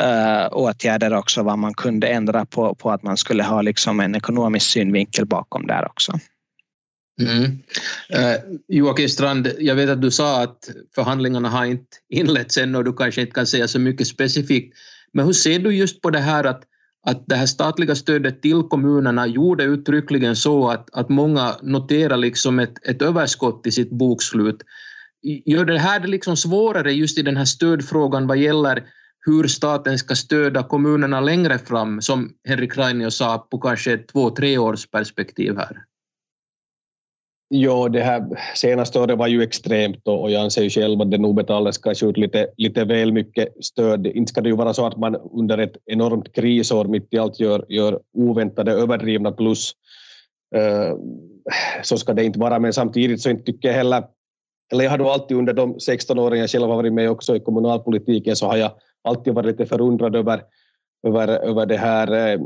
[0.00, 4.14] uh, åtgärder också vad man kunde ändra på, på att man skulle ha liksom en
[4.14, 6.12] ekonomisk synvinkel bakom där också.
[7.20, 7.44] Mm.
[7.44, 12.84] Uh, Joakim Strand, jag vet att du sa att förhandlingarna har inte inletts ännu och
[12.84, 14.76] du kanske inte kan säga så mycket specifikt.
[15.12, 16.62] Men hur ser du just på det här att,
[17.06, 22.58] att det här statliga stödet till kommunerna gjorde uttryckligen så att, att många noterar liksom
[22.58, 24.62] ett, ett överskott i sitt bokslut.
[25.22, 28.84] Gör det här det liksom svårare just i den här stödfrågan vad gäller
[29.26, 34.58] hur staten ska stödja kommunerna längre fram, som Henrik Rainio sa, på kanske två, tre
[34.58, 35.76] års perspektiv här?
[37.54, 41.18] Jo, det här senaste året var ju extremt och jag anser ju själv att det
[41.18, 44.06] nog betalades kanske ut lite, lite väl mycket stöd.
[44.06, 47.40] Inte ska det ju vara så att man under ett enormt krisår mitt i allt
[47.40, 49.72] gör, gör oväntade överdrivna plus.
[50.54, 50.96] Eh,
[51.82, 54.04] så ska det inte vara, men samtidigt så inte tycker jag heller,
[54.72, 57.36] eller jag har då alltid under de 16 åren jag själv har varit med också
[57.36, 58.70] i kommunalpolitiken så har jag
[59.04, 60.42] alltid varit lite förundrad över,
[61.06, 62.40] över, över det här, eh,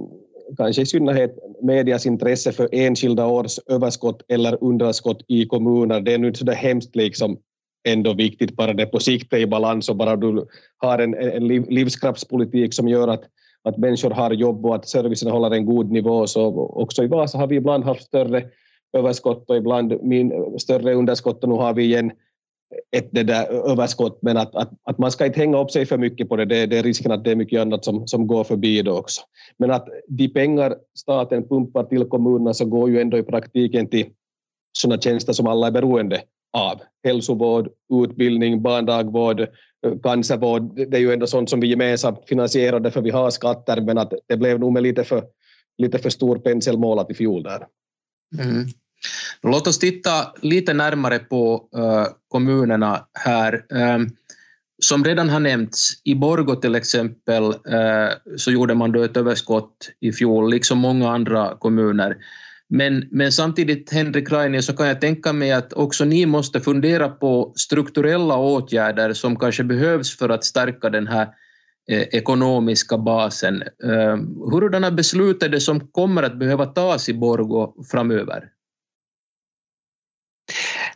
[0.57, 6.01] kanske i synnerhet medias intresse för enskilda års överskott eller underskott i kommuner.
[6.01, 7.39] Det är nu inte så där hemskt liksom
[7.89, 11.49] ändå viktigt, bara det på sikt är i balans och bara du har en, en
[11.49, 13.25] livskraftspolitik som gör att,
[13.62, 16.27] att människor har jobb och att servicen håller en god nivå.
[16.27, 18.45] Så också i Vasa har vi ibland haft större
[18.92, 22.12] överskott och ibland min, större underskott och nu har vi igen
[22.96, 25.99] ett det där överskott, men att, att, att man ska inte hänga upp sig för
[25.99, 26.44] mycket på det.
[26.44, 26.66] det.
[26.66, 29.22] Det är risken att det är mycket annat som, som går förbi då också.
[29.59, 34.07] Men att de pengar staten pumpar till kommunerna så går ju ändå i praktiken till
[34.79, 36.22] sådana tjänster som alla är beroende
[36.53, 36.81] av.
[37.05, 37.68] Hälsovård,
[38.05, 40.90] utbildning, barndagvård, eh, cancervård.
[40.90, 44.12] Det är ju ändå sånt som vi gemensamt finansierar därför vi har skatter, men att
[44.27, 45.25] det blev nog med lite för,
[45.79, 47.66] lite för stor pensel målat i fjol där.
[48.39, 48.67] Mm.
[49.43, 53.65] Låt oss titta lite närmare på uh, kommunerna här.
[53.69, 54.11] Um,
[54.83, 59.91] som redan har nämnts, i Borgo till exempel uh, så gjorde man då ett överskott
[60.01, 62.17] i fjol, liksom många andra kommuner.
[62.69, 67.09] Men, men samtidigt, Henrik Raine, så kan jag tänka mig att också ni måste fundera
[67.09, 71.29] på strukturella åtgärder som kanske behövs för att stärka den här
[71.90, 73.62] Eh, ekonomiska basen.
[73.62, 78.49] Ehm, hurdana beslut är det som kommer att behöva tas i Borgo framöver?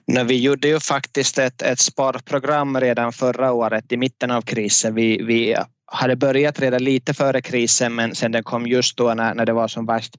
[0.06, 4.94] Nej, vi gjorde ju faktiskt ett, ett sparprogram redan förra året i mitten av krisen.
[4.94, 9.34] Vi, vi hade börjat redan lite före krisen men sen den kom just då när,
[9.34, 10.16] när det var som värst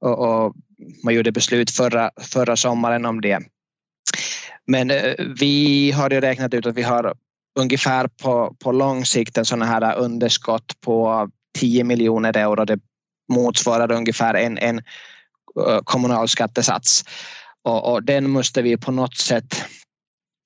[0.00, 0.54] och, och
[1.04, 3.38] man gjorde beslut förra, förra sommaren om det.
[4.66, 7.14] Men eh, vi har ju räknat ut att vi har
[7.56, 12.64] ungefär på, på lång sikt en sån här underskott på 10 miljoner euro.
[12.64, 12.78] Det
[13.32, 14.78] motsvarar ungefär en, en
[15.66, 17.04] eh, kommunal skattesats
[17.64, 19.64] och, och den måste vi på något sätt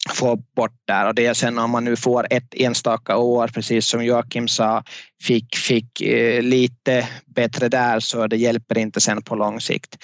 [0.09, 3.87] få bort där och det är sen om man nu får ett enstaka år, precis
[3.87, 4.85] som Joakim sa,
[5.23, 9.96] fick, fick eh, lite bättre där så det hjälper inte sen på lång sikt.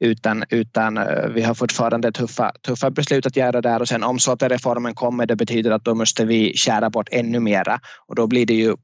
[0.00, 4.18] Utan, utan eh, vi har fortfarande tuffa, tuffa beslut att göra där och sen om
[4.18, 8.14] så att reformen kommer det betyder att då måste vi kära bort ännu mera och
[8.14, 8.76] då blir det ju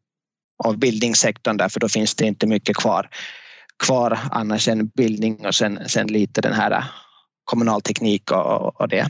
[0.64, 3.09] av bildningssektorn där för då finns det inte mycket kvar,
[3.87, 6.85] kvar annars än bildning och sen, sen lite den här eh,
[7.44, 9.09] kommunal teknik och, och det.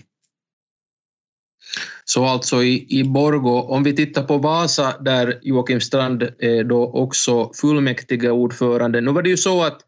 [2.05, 6.87] Så alltså i, i Borgo, om vi tittar på Vasa där Joakim Strand är då
[6.87, 9.01] också fullmäktige ordförande.
[9.01, 9.81] Nu var det ju så att,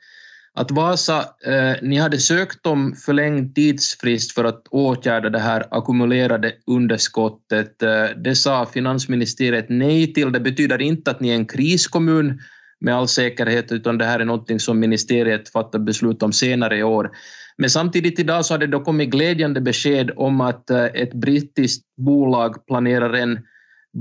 [0.55, 6.53] att Vasa, eh, ni hade sökt om förlängd tidsfrist för att åtgärda det här ackumulerade
[6.67, 7.83] underskottet.
[7.83, 10.33] Eh, det sa finansministeriet nej till.
[10.33, 12.41] Det betyder inte att ni är en kriskommun
[12.81, 16.83] med all säkerhet, utan det här är någonting som ministeriet fattar beslut om senare i
[16.83, 17.11] år.
[17.57, 21.85] Men samtidigt idag så har det då kommit glädjande besked om att eh, ett brittiskt
[21.97, 23.41] bolag planerar en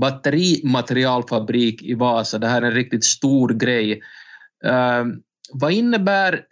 [0.00, 2.38] batterimaterialfabrik i Vasa.
[2.38, 4.00] Det här är en riktigt stor grej.
[4.64, 5.04] Eh,
[5.52, 6.44] vad innebär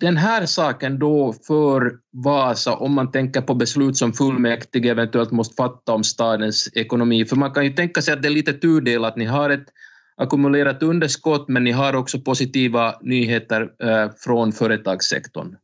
[0.00, 5.54] den här saken då för Vasa om man tänker på beslut som fullmäktige eventuellt måste
[5.54, 7.24] fatta om stadens ekonomi?
[7.24, 9.16] För man kan ju tänka sig att det är lite tudelat.
[9.16, 9.66] Ni har ett
[10.16, 15.56] ackumulerat underskott men ni har också positiva nyheter eh, från företagssektorn.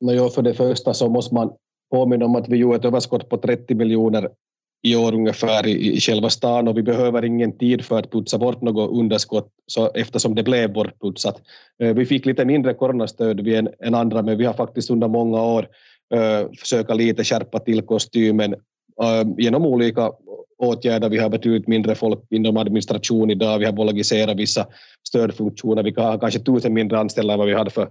[0.00, 1.50] No för det första så måste man
[1.90, 4.30] påminna om att vi gjorde ett överskott på 30 miljoner
[4.82, 8.38] i år ungefär i, i själva stan och vi behöver ingen tid för att putsa
[8.38, 11.42] bort något underskott så, eftersom det blev bortputsat.
[11.82, 15.42] Eh, vi fick lite mindre coronastöd än, än andra men vi har faktiskt under många
[15.42, 15.68] år
[16.14, 20.12] uh, försöka lite skärpa till kostymen uh, genom olika
[20.58, 21.08] åtgärder.
[21.08, 24.66] Vi har betydligt mindre folk inom administration idag, vi har bolagiserat vissa
[25.08, 27.88] stödfunktioner, vi har kanske tusen mindre anställda än vad vi hade för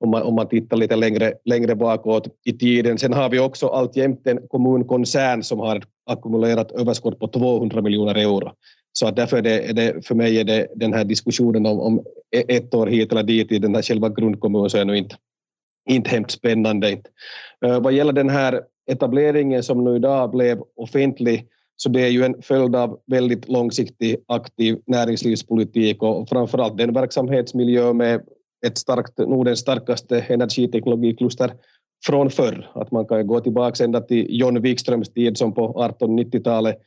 [0.00, 2.98] om man, om man tittar lite längre, längre bakåt i tiden.
[2.98, 8.50] Sen har vi också alltjämt en kommunkoncern som har ackumulerat överskott på 200 miljoner euro.
[8.92, 11.80] Så att därför är det, är det, för mig är det den här diskussionen om,
[11.80, 12.02] om
[12.36, 15.16] e-, ett år hit eller dit i den här själva grundkommunen så är nog inte,
[15.90, 16.90] inte hemskt spännande.
[16.90, 17.10] Inte.
[17.60, 22.42] Vad gäller den här etableringen som nu idag blev offentlig så det är ju en
[22.42, 28.20] följd av väldigt långsiktig aktiv näringslivspolitik och framförallt den verksamhetsmiljö med
[28.66, 31.52] ett starkt, Nordens starkaste energiteknologikluster
[32.06, 32.70] från förr.
[32.74, 36.78] Att man kan gå tillbaka ända till John Wikströms tid som på 1890-talet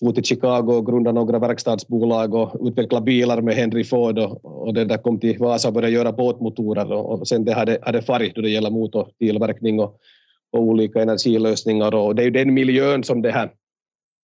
[0.00, 4.74] for till Chicago och grundade några verkstadsbolag och utvecklade bilar med Henry Ford och, och
[4.74, 8.02] det där kom till Vasa och började göra båtmotorer och, och sen det hade, hade
[8.02, 9.96] farit då det gäller motortillverkning och,
[10.52, 13.50] och olika energilösningar och det är ju den miljön som det här,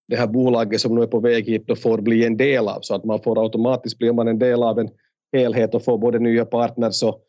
[0.09, 2.79] det här bolaget som nu är på väg hit då får bli en del av
[2.81, 4.89] så att man får automatiskt blir man en del av en
[5.33, 7.21] helhet och få både nya partners och,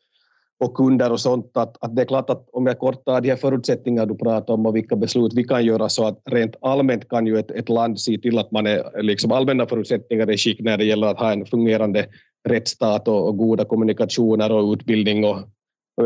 [0.60, 1.58] och kunder och sånt.
[1.58, 4.66] Att, att det är klart att om jag kortar de här förutsättningarna du pratar om
[4.66, 8.00] och vilka beslut vi kan göra så att rent allmänt kan ju ett, ett land
[8.00, 11.32] se till att man är liksom allmänna förutsättningar i skick när det gäller att ha
[11.32, 12.06] en fungerande
[12.50, 15.38] rättsstat och, och goda kommunikationer och utbildning och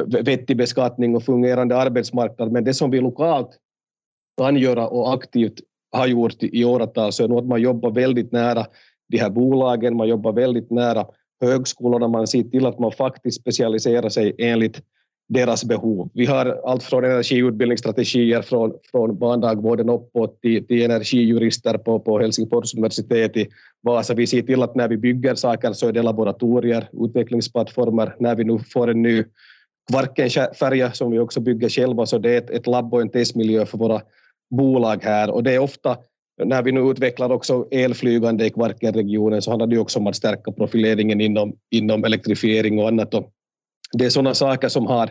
[0.07, 2.51] vettig beskattning och fungerande arbetsmarknad.
[2.51, 3.57] Men det som vi lokalt
[4.37, 5.59] kan göra och aktivt
[5.91, 8.65] har gjort i åratal så är nog att man jobbar väldigt nära
[9.07, 11.05] de här bolagen, man jobbar väldigt nära
[11.41, 14.81] högskolorna, man ser till att man faktiskt specialiserar sig enligt
[15.29, 16.09] deras behov.
[16.13, 22.73] Vi har allt från energiutbildningsstrategier från, från barndagvården uppåt till, till energijurister på, på Helsingfors
[22.73, 23.47] universitet i
[23.81, 24.13] Vasa.
[24.13, 28.15] Vi ser till att när vi bygger saker så är det laboratorier, utvecklingsplattformar.
[28.19, 29.23] När vi nu får en ny
[29.91, 33.65] Kvarkenfärja som vi också bygger själva så det är ett, ett labb och en testmiljö
[33.65, 34.01] för våra
[34.49, 35.97] bolag här och det är ofta
[36.43, 40.51] när vi nu utvecklar också elflygande i Kvarkenregionen så handlar det också om att stärka
[40.51, 43.13] profileringen inom, inom elektrifiering och annat.
[43.13, 43.31] Och
[43.93, 45.09] det är sådana saker som har,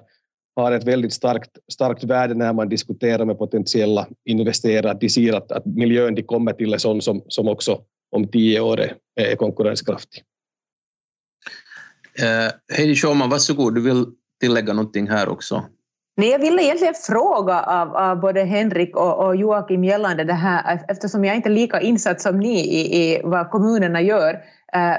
[0.56, 4.98] har ett väldigt starkt, starkt värde när man diskuterar med potentiella investerare.
[5.00, 7.80] De ser att, att miljön de kommer till är sån som, som också
[8.11, 10.22] om tio år är, är konkurrenskraftig.
[12.20, 14.04] Uh, Heidi Schauman, varsågod, du vill
[14.40, 15.64] tillägga någonting här också?
[16.16, 20.81] Nej, jag ville egentligen fråga av, av både Henrik och, och, Joakim gällande det här,
[20.88, 24.35] eftersom jag inte är lika insatt som ni i, i vad kommunerna gör.
[24.73, 24.96] Eh,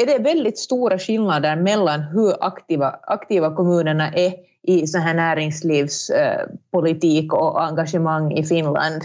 [0.00, 7.32] är det väldigt stora skillnader mellan hur aktiva, aktiva kommunerna är i så här näringslivspolitik
[7.32, 9.02] eh, och engagemang i Finland?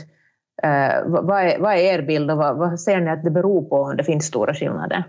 [0.63, 3.61] Eh, vad, är, vad är er bild och vad, vad ser ni att det beror
[3.61, 5.03] på om det finns stora skillnader?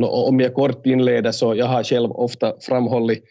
[0.00, 3.24] Om jag kort inleder så jag har själv ofta framhållit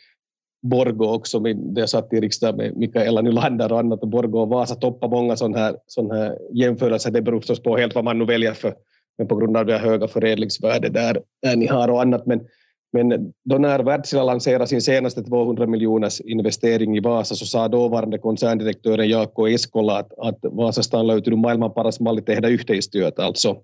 [0.62, 4.50] Borgå också, där jag satt i riksdagen med Mikaela Nylander och annat, och Borgå och
[4.50, 7.12] Vasa toppar många sådana här, sån här jämförelser.
[7.12, 8.74] Det beror förstås på helt vad man nu väljer för,
[9.18, 12.26] men på grund av det höga förädlingsvärde där, där ni har och annat.
[12.26, 12.42] Men,
[12.94, 18.18] men då när Wärtsilä lanserade sin senaste 200 miljoners investering i Vasa så sa dåvarande
[18.18, 23.64] koncerndirektören Jaakko Eskola att, att Vasastaan löytynyt maailman paras malli tehdä yhteistyötä, alltså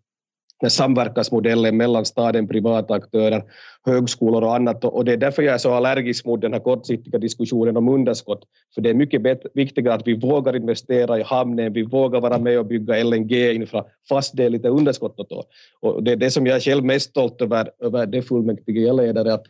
[0.62, 3.44] den samverkansmodellen mellan staden, privata aktörer,
[3.86, 4.86] högskolor och annat.
[4.86, 8.44] Och det är därför jag är så allergisk mot den här kortsiktiga diskussionen om underskott.
[8.76, 9.22] För det är mycket
[9.54, 14.38] viktigare att vi vågar investera i hamnen, vi vågar vara med och bygga LNG-infra, fast
[14.38, 15.32] det är lite underskott.
[15.80, 18.96] Och det är det som jag är själv mest stolt över, över det fullmäktige jag
[18.96, 19.46] leder, att,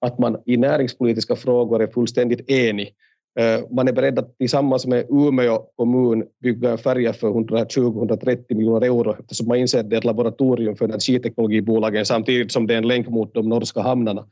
[0.00, 2.94] att man i näringspolitiska frågor är fullständigt enig.
[3.38, 8.86] Eh, man är beredd att tillsammans med Umeå kommun bygga en färja för 120-130 miljoner
[8.86, 12.78] euro eftersom man inser att det är ett laboratorium för energiteknologibolagen samtidigt som det är
[12.78, 14.26] en länk mot de norska hamnarna.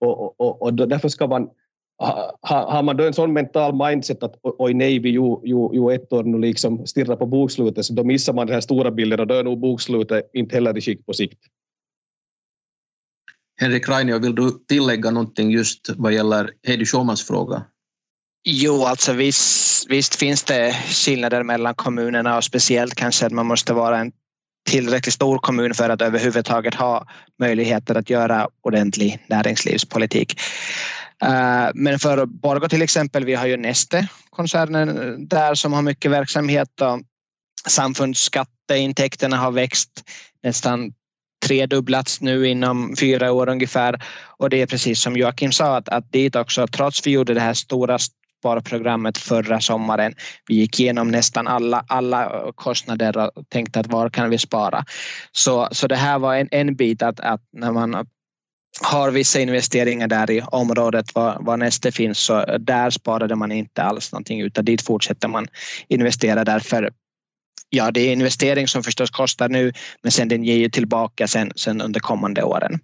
[0.00, 1.50] Och, och, och därför ska man
[2.40, 6.12] har man då en sån mental mindset att oj nej, vi ju, ju, ju ett
[6.12, 9.26] år nu liksom stirrar på bokslutet, så då missar man den här stora bilden och
[9.26, 11.38] då är nog bokslutet inte heller i skick på sikt.
[13.60, 17.62] Henrik Rainio, vill du tillägga någonting just vad gäller Heidi Schomans fråga?
[18.44, 23.72] Jo, alltså visst, visst finns det skillnader mellan kommunerna och speciellt kanske att man måste
[23.72, 24.12] vara en
[24.68, 27.06] tillräckligt stor kommun för att överhuvudtaget ha
[27.38, 30.40] möjligheter att göra ordentlig näringslivspolitik.
[31.22, 36.10] Eh, men för Borgå till exempel, vi har ju Neste koncernen där som har mycket
[36.10, 37.00] verksamhet och
[37.68, 39.90] samfundsskatteintäkterna har växt
[40.42, 40.92] nästan
[41.46, 44.02] tredubblats nu inom fyra år ungefär.
[44.38, 47.40] Och det är precis som Joakim sa att, att dit också, trots vi gjorde det
[47.40, 47.98] här stora
[48.40, 50.14] sparprogrammet förra sommaren.
[50.48, 54.84] Vi gick igenom nästan alla, alla kostnader och tänkte att var kan vi spara?
[55.32, 58.06] Så, så det här var en, en bit att, att när man
[58.82, 63.82] har vissa investeringar där i området var, var nästa finns så där sparade man inte
[63.82, 65.46] alls någonting utan dit fortsätter man
[65.88, 66.90] investera därför
[67.70, 69.72] ja, det är investering som förstås kostar nu,
[70.02, 72.80] men sen den ger ju tillbaka sen, sen under kommande åren.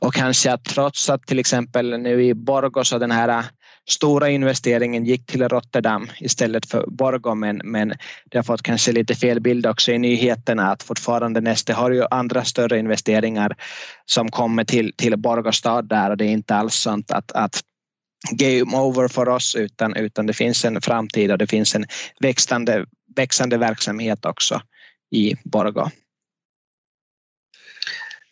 [0.00, 3.44] Och kanske att trots att till exempel nu i Borgå så den här
[3.88, 7.88] stora investeringen gick till Rotterdam istället för Borgå men, men
[8.24, 12.04] det har fått kanske lite fel bild också i nyheterna att fortfarande Neste har ju
[12.10, 13.56] andra större investeringar
[14.04, 17.60] som kommer till, till Borgå stad där och det är inte alls sånt att, att
[18.30, 21.86] game over för oss utan, utan det finns en framtid och det finns en
[22.20, 24.62] växande, växande verksamhet också
[25.10, 25.90] i Borgå.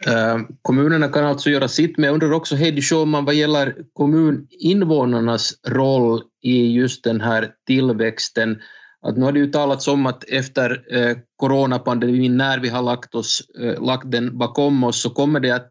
[0.04, 5.54] Eh, kommunerna kan alltså göra sitt, men jag undrar också Heidi Schulman vad gäller kommuninvånarnas
[5.66, 8.59] roll i just den här tillväxten.
[9.02, 13.14] Att nu har det ju talats om att efter eh, coronapandemin, när vi har lagt,
[13.14, 15.70] oss, eh, lagt den bakom oss, så kommer det att,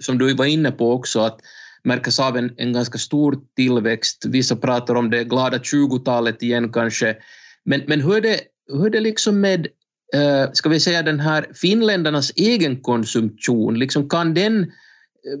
[0.00, 1.40] som du var inne på också, att
[1.84, 4.24] märkas av en, en ganska stor tillväxt.
[4.26, 7.16] Vissa pratar om det glada 20-talet igen kanske.
[7.64, 8.40] Men, men hur, är det,
[8.72, 9.66] hur är det liksom med
[10.14, 14.68] Eh, ska vi säga den här finländarnas egen konsumtion, liksom kan den eh,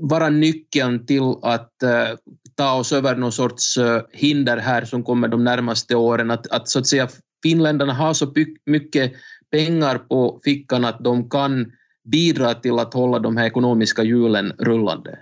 [0.00, 2.08] vara nyckeln till att eh,
[2.54, 6.68] ta oss över någon sorts eh, hinder här som kommer de närmaste åren, att, att
[6.68, 7.08] så att säga
[7.42, 8.32] finländarna har så
[8.66, 9.12] mycket
[9.50, 11.72] pengar på fickan att de kan
[12.04, 15.18] bidra till att hålla de här ekonomiska hjulen rullande?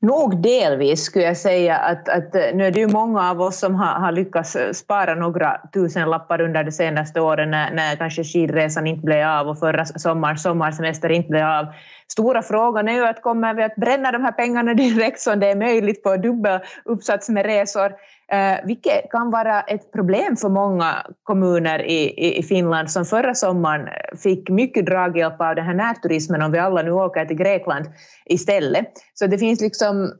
[0.00, 3.58] Nog delvis skulle jag säga att, att eh, nu är det ju många av oss
[3.58, 8.24] som har, har lyckats eh, spara några tusenlappar under de senaste åren när, när kanske
[8.24, 11.66] skidresan inte blev av och förra sommars sommarsemester inte blev av.
[12.12, 15.50] Stora frågan är ju att kommer vi att bränna de här pengarna direkt som det
[15.50, 17.92] är möjligt på dubbel uppsats med resor
[18.32, 23.88] eh, vilket kan vara ett problem för många kommuner i, i Finland som förra sommaren
[24.22, 27.86] fick mycket draghjälp av den här närturismen om vi alla nu åker till Grekland
[28.24, 28.92] istället.
[29.14, 30.12] Så det finns liksom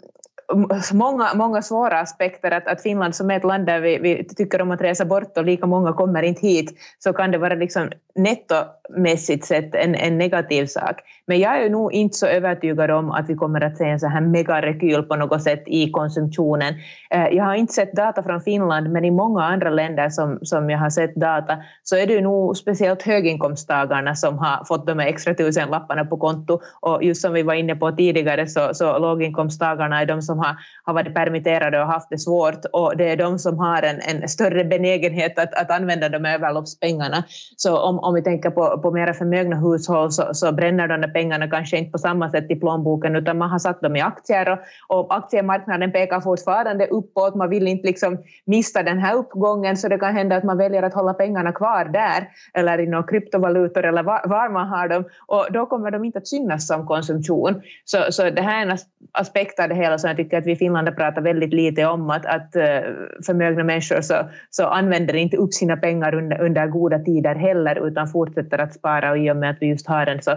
[0.93, 2.51] många, många svåra aspekter.
[2.51, 5.39] Att, att Finland som är ett land där vi, vi, tycker om att resa bort
[5.39, 10.19] och lika många kommer inte hit, så kan det vara liksom nettomässigt sett en, en
[10.19, 11.01] negativ sak.
[11.29, 14.07] Men jag är nog inte så övertygad om att vi kommer att se en så
[14.07, 16.75] här megarekyl på något sätt i konsumtionen.
[17.11, 20.71] Eh, jag har inte sett data från Finland, men i många andra länder som, som
[20.71, 25.07] jag har sett data så är det nog speciellt höginkomsttagarna som har fått de här
[25.07, 26.61] extra tusenlapparna på konto.
[26.81, 30.57] Och just som vi var inne på tidigare så, så låginkomsttagarna är de som har,
[30.85, 34.29] har varit permitterade och haft det svårt och det är de som har en, en
[34.29, 37.25] större benägenhet att, att använda de här överloppspengarna.
[37.57, 41.09] Så om, om vi tänker på, på mera förmögna hushåll så, så bränner de där
[41.19, 44.53] pengarna kanske inte på samma sätt i plånboken utan man har satt dem i aktier
[44.53, 47.35] och, och aktiemarknaden pekar fortfarande uppåt.
[47.35, 50.83] Man vill inte liksom missa den här uppgången så det kan hända att man väljer
[50.83, 55.05] att hålla pengarna kvar där eller i några kryptovalutor eller var, var man har dem
[55.27, 57.63] och då kommer de inte att synas som konsumtion.
[57.85, 58.79] Så, så det här är en
[59.13, 62.11] aspekt av det hela som jag tycker att vi i Finland pratar väldigt lite om
[62.11, 62.83] att, att eh,
[63.27, 64.15] förmögna människor så,
[64.51, 69.11] så använder inte upp sina pengar under, under goda tider heller utan fortsätter att spara
[69.11, 70.33] och i och med att vi just har en så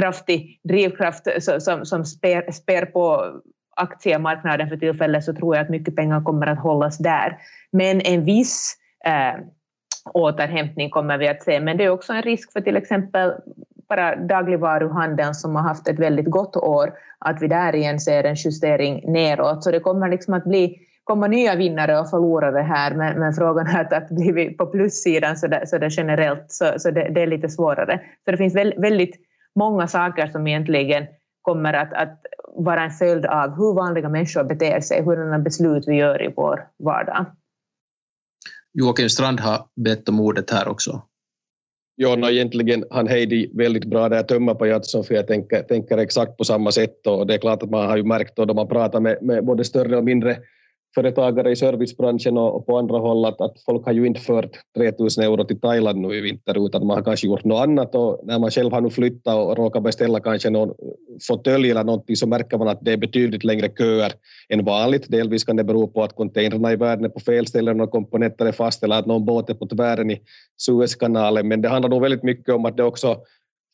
[0.00, 1.28] kraftig drivkraft
[1.62, 3.32] som, som spär, spär på
[3.76, 7.38] aktiemarknaden för tillfället så tror jag att mycket pengar kommer att hållas där.
[7.72, 9.40] Men en viss eh,
[10.12, 11.60] återhämtning kommer vi att se.
[11.60, 13.32] Men det är också en risk för till exempel
[13.88, 18.34] bara dagligvaruhandeln som har haft ett väldigt gott år, att vi där igen ser en
[18.34, 19.64] justering neråt.
[19.64, 23.66] Så det kommer liksom att bli komma nya vinnare och förlorare här, men, men frågan
[23.66, 27.08] är att, att blir vi på plussidan så där så där generellt så, så det,
[27.08, 28.00] det, är lite svårare.
[28.24, 29.14] Så det finns väldigt
[29.56, 31.06] många saker som egentligen
[31.42, 32.22] kommer att, att
[32.56, 36.68] vara en följd av hur vanliga människor beter sig, hurdana beslut vi gör i vår
[36.78, 37.26] vardag.
[38.72, 41.02] Joakim Strand har bett om ordet här också.
[41.98, 45.98] Ja, no, egentligen han Heidi väldigt bra där tömma på Jatsson, för jag tänker, tänker
[45.98, 48.68] exakt på samma sätt och det är klart att man har ju märkt då man
[48.68, 50.36] pratar med, med både större och mindre
[50.96, 55.24] företagare i servicebranschen och, på andra håll att, att folk har ju inte fört 3000
[55.24, 58.38] euro till Thailand nu i vinter utan man har kanske gjort något annat och när
[58.38, 60.74] man själv har nu flyttat och råkar beställa kanske någon
[61.28, 64.12] fåtölj eller någonting så märker man att det är betydligt längre köer
[64.48, 65.10] än vanligt.
[65.10, 68.46] Delvis kan det bero på att containrarna i världen är på fel ställen och komponenter
[68.46, 70.20] är fast eller att någon båt är på tvären i
[70.56, 73.16] Suezkanalen men det handlar nog väldigt mycket om att det också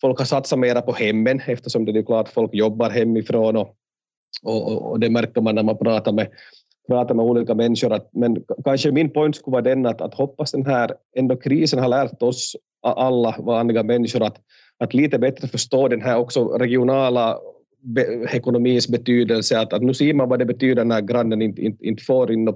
[0.01, 3.77] folk har satsat mera på hemmen eftersom det är klart folk jobbar hemifrån och,
[4.43, 6.29] och, och det märker man när man pratar med
[6.89, 7.93] prata med olika människor.
[7.93, 11.79] Att, men kanske min point skulle vara den att, att hoppas den här ändå krisen
[11.79, 14.37] har lärt oss alla vanliga människor att,
[14.79, 17.39] att lite bättre förstå den här också regionala
[17.83, 21.87] be, ekonomins betydelse, att, att nu ser man vad det betyder när grannen inte, inte,
[21.87, 22.55] inte får in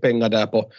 [0.00, 0.70] pengar där på,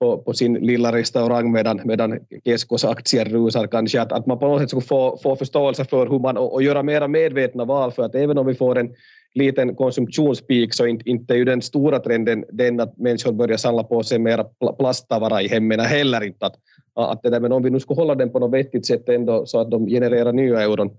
[0.00, 4.48] på, på, sin lilla restaurang medan, medan Keskos aktier rusar kanske, att, att man på
[4.48, 7.92] något sätt skulle få, få förståelse för hur man, och, och göra mera medvetna val,
[7.92, 8.90] för att även om vi får en
[9.34, 13.84] liten konsumtionspeak så inte, inte är ju den stora trenden den att människor börjar samla
[13.84, 14.44] på sig mera
[14.78, 16.46] plasttavara i hemmen heller inte.
[16.46, 16.56] Att,
[16.94, 19.46] att det där, men om vi nu skulle hålla den på något vettigt sätt ändå
[19.46, 20.90] så att de genererar nya euron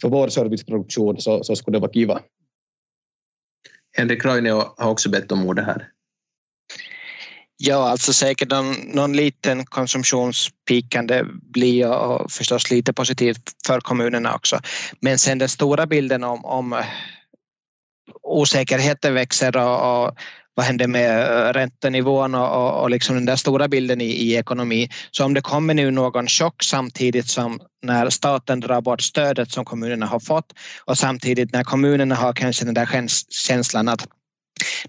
[0.00, 2.20] för vår serviceproduktion så, så skulle det vara kiva.
[3.96, 5.88] Henrik Raine har också bett om ordet här.
[7.62, 13.80] Ja, alltså säkert någon, någon liten konsumtionspeak kan det bli och förstås lite positivt för
[13.80, 14.60] kommunerna också.
[15.00, 16.84] Men sen den stora bilden om, om eh,
[18.22, 20.14] osäkerheten växer och, och
[20.54, 24.36] vad händer med eh, räntenivån och, och, och liksom den där stora bilden i, i
[24.36, 24.88] ekonomi.
[25.10, 29.64] Så om det kommer nu någon chock samtidigt som när staten drar bort stödet som
[29.64, 30.52] kommunerna har fått
[30.84, 34.06] och samtidigt när kommunerna har kanske den där känslan att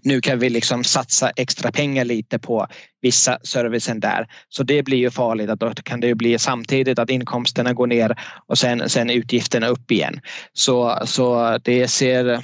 [0.01, 2.67] nu kan vi liksom satsa extra pengar lite på
[3.01, 4.28] vissa servicen där.
[4.49, 7.88] Så det blir ju farligt att då kan det ju bli samtidigt att inkomsterna går
[7.88, 10.22] ner och sen, sen utgifterna upp igen.
[10.53, 12.43] Så, så det ser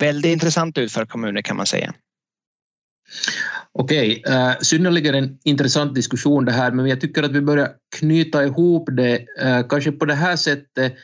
[0.00, 1.94] väldigt intressant ut för kommuner kan man säga.
[3.72, 8.44] Okej, äh, synnerligen en intressant diskussion det här, men jag tycker att vi börjar knyta
[8.44, 10.94] ihop det, eh, kanske på det här sättet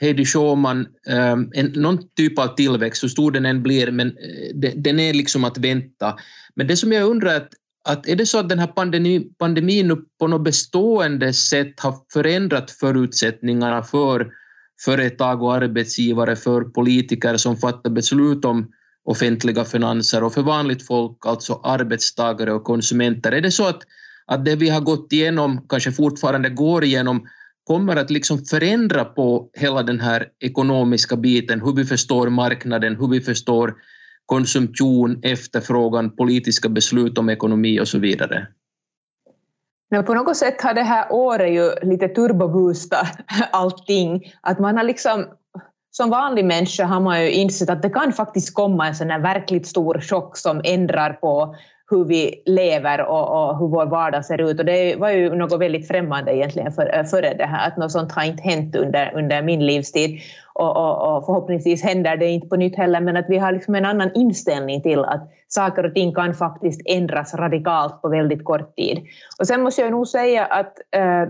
[0.00, 4.70] Heidi Schauman, ähm, en, någon typ av tillväxt, hur stor den än blir, men eh,
[4.74, 6.16] den är liksom att vänta.
[6.54, 7.50] Men det som jag undrar är att,
[7.84, 11.94] att är det så att den här pandemi, pandemin nu på något bestående sätt har
[12.12, 14.32] förändrat förutsättningarna för
[14.84, 18.72] företag och arbetsgivare, för politiker som fattar beslut om
[19.04, 23.32] offentliga finanser och för vanligt folk, alltså arbetstagare och konsumenter.
[23.32, 23.82] Är det så att,
[24.26, 27.26] att det vi har gått igenom, kanske fortfarande går igenom,
[27.70, 33.08] kommer att liksom förändra på hela den här ekonomiska biten, hur vi förstår marknaden, hur
[33.08, 33.74] vi förstår
[34.26, 38.46] konsumtion, efterfrågan, politiska beslut om ekonomi och så vidare?
[39.90, 43.18] Men på något sätt har det här året ju lite turboboostat
[43.52, 44.32] allting.
[44.40, 45.24] Att man har liksom
[45.90, 49.20] som vanlig människa har man ju insett att det kan faktiskt komma en sån här
[49.20, 51.56] verkligt stor chock som ändrar på
[51.90, 54.58] hur vi lever och, och, hur vår vardag ser ut.
[54.58, 57.92] Och det var ju något väldigt främmande egentligen för, eh, före det här, att något
[57.92, 60.20] sånt har inte hänt under, under min livstid.
[60.54, 63.74] Och, och, och, förhoppningsvis händer det inte på nytt heller, men att vi har liksom
[63.74, 68.76] en annan inställning till att saker och ting kan faktiskt ändras radikalt på väldigt kort
[68.76, 69.06] tid.
[69.38, 71.24] Och sen måste jag nog säga att eh,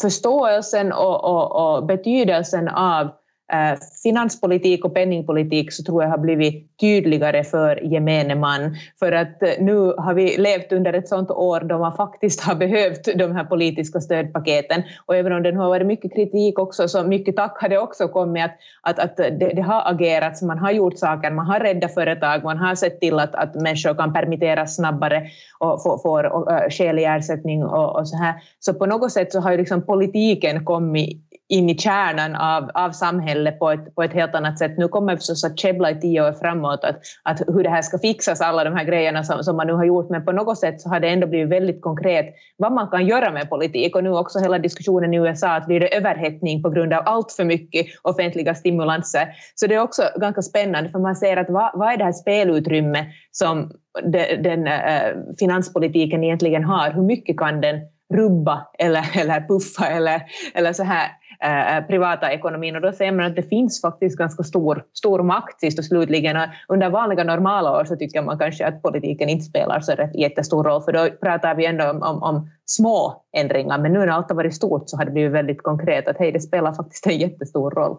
[0.00, 3.10] förståelsen och, och, och betydelsen av
[3.52, 8.76] Eh, finanspolitik och penningpolitik så tror jag har blivit tydligare för gemene man.
[8.98, 12.54] För att eh, nu har vi levt under ett sådant år då man faktiskt har
[12.64, 14.82] behövt de här politiska stödpaketen.
[15.06, 18.08] Och även om det har varit mycket kritik också, så mycket tack har det också
[18.08, 21.94] kommit att, att, att det, det har agerats, man har gjort saker, man har räddat
[21.94, 25.22] företag, man har sett till att, att människor kan permitteras snabbare
[25.58, 28.34] och får, får uh, eh, skälig ersättning och, och så här.
[28.60, 32.90] Så på något sätt så har ju liksom politiken kommit in i kärnan av, av
[32.90, 34.78] samhället på ett, på ett helt annat sätt.
[34.78, 37.82] Nu kommer vi förstås att käbbla i tio år framåt att, att hur det här
[37.82, 40.58] ska fixas, alla de här grejerna som, som man nu har gjort, men på något
[40.58, 44.04] sätt så har det ändå blivit väldigt konkret vad man kan göra med politik och
[44.04, 47.44] nu också hela diskussionen i USA att blir det överhettning på grund av allt för
[47.44, 49.28] mycket offentliga stimulanser.
[49.54, 52.12] Så det är också ganska spännande för man ser att vad, vad är det här
[52.12, 53.70] spelutrymme som
[54.02, 57.80] de, den äh, finanspolitiken egentligen har, hur mycket kan den
[58.14, 60.22] rubba eller, eller puffa eller,
[60.54, 61.08] eller så här
[61.40, 65.22] Eh, eh, privata ekonomin och då ser man att det finns faktiskt ganska stor, stor
[65.22, 66.36] makt sist och slutligen.
[66.68, 70.82] Under vanliga normala år så tycker man kanske att politiken inte spelar så jättestor roll
[70.82, 74.36] för då pratar vi ändå om, om, om små ändringar men nu när allt har
[74.36, 77.70] varit stort så har det blivit väldigt konkret att hej, det spelar faktiskt en jättestor
[77.70, 77.96] roll.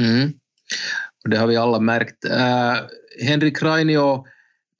[0.00, 0.32] Mm.
[1.24, 2.24] Och det har vi alla märkt.
[2.24, 2.76] Uh,
[3.28, 4.16] Henrik Rainio,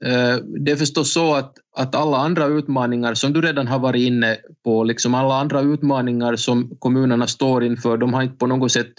[0.07, 4.01] uh, det är förstås så att att alla andra utmaningar som du redan har varit
[4.01, 8.73] inne på, liksom alla andra utmaningar som kommunerna står inför, de har inte på något
[8.73, 8.93] sätt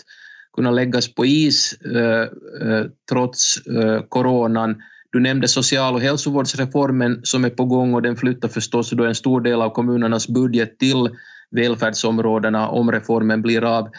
[0.55, 2.21] kunnat läggas på is eh,
[2.69, 4.75] eh, trots eh, coronan.
[5.11, 9.15] Du nämnde social och hälsovårdsreformen som är på gång och den flyttar förstås då en
[9.15, 11.09] stor del av kommunernas budget till
[11.51, 13.89] välfärdsområdena om reformen blir av.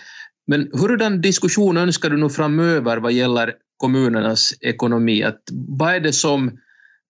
[0.47, 5.23] Men hurdan diskussion önskar du nu framöver vad gäller kommunernas ekonomi?
[5.23, 6.49] Att vad är det som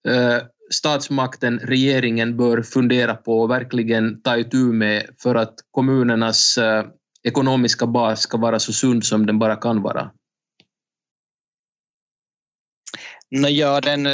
[0.09, 0.43] eh,
[0.73, 6.85] statsmakten, regeringen, bör fundera på och verkligen ta itu med för att kommunernas eh,
[7.23, 10.11] ekonomiska bas ska vara så sund som den bara kan vara?
[13.29, 14.07] Ja, den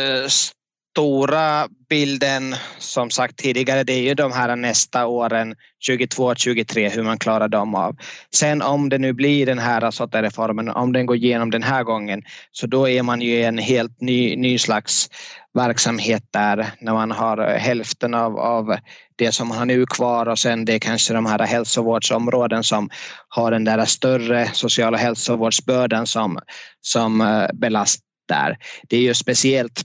[0.99, 7.03] stora bilden som sagt tidigare det är ju de här nästa åren 22, 23 hur
[7.03, 7.97] man klarar dem av.
[8.35, 12.23] Sen om det nu blir den här reformen, om den går igenom den här gången
[12.53, 15.09] så då är man ju i en helt ny, ny slags
[15.55, 18.77] verksamhet där när man har hälften av, av
[19.17, 22.91] det som man har nu kvar och sen det är kanske de här hälsovårdsområden som
[23.29, 26.39] har den där större sociala hälsovårdsbördan som,
[26.81, 28.57] som eh, belastar.
[28.89, 29.85] Det är ju speciellt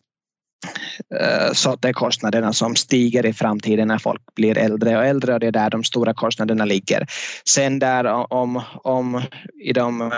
[1.19, 5.33] Eh, så det är kostnaderna som stiger i framtiden när folk blir äldre och äldre
[5.33, 7.07] och det är där de stora kostnaderna ligger.
[7.49, 9.21] Sen där om, om
[9.63, 10.11] i de eh,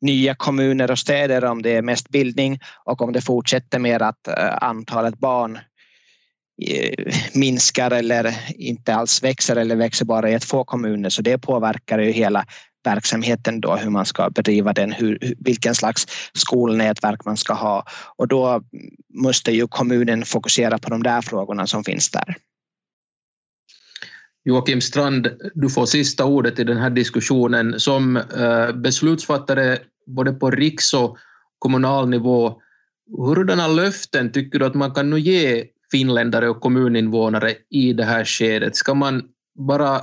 [0.00, 4.28] nya kommuner och städer om det är mest bildning och om det fortsätter med att
[4.28, 5.58] eh, antalet barn
[7.34, 11.98] minskar eller inte alls växer eller växer bara i ett få kommuner så det påverkar
[11.98, 12.46] ju hela
[12.86, 17.84] verksamheten då, hur man ska bedriva den, hur, vilken slags skolnätverk man ska ha.
[18.16, 18.62] Och då
[19.14, 22.36] måste ju kommunen fokusera på de där frågorna som finns där.
[24.44, 27.80] Joakim Strand, du får sista ordet i den här diskussionen.
[27.80, 31.18] Som eh, beslutsfattare både på riks och
[31.58, 32.60] kommunal nivå,
[33.16, 38.24] hurdana löften tycker du att man kan nu ge finländare och kommuninvånare i det här
[38.24, 38.76] skedet?
[38.76, 39.22] Ska man
[39.58, 40.00] bara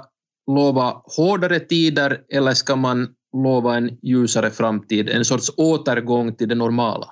[0.52, 6.56] lova hårdare tider eller ska man lova en ljusare framtid, en sorts återgång till det
[6.56, 7.08] normala?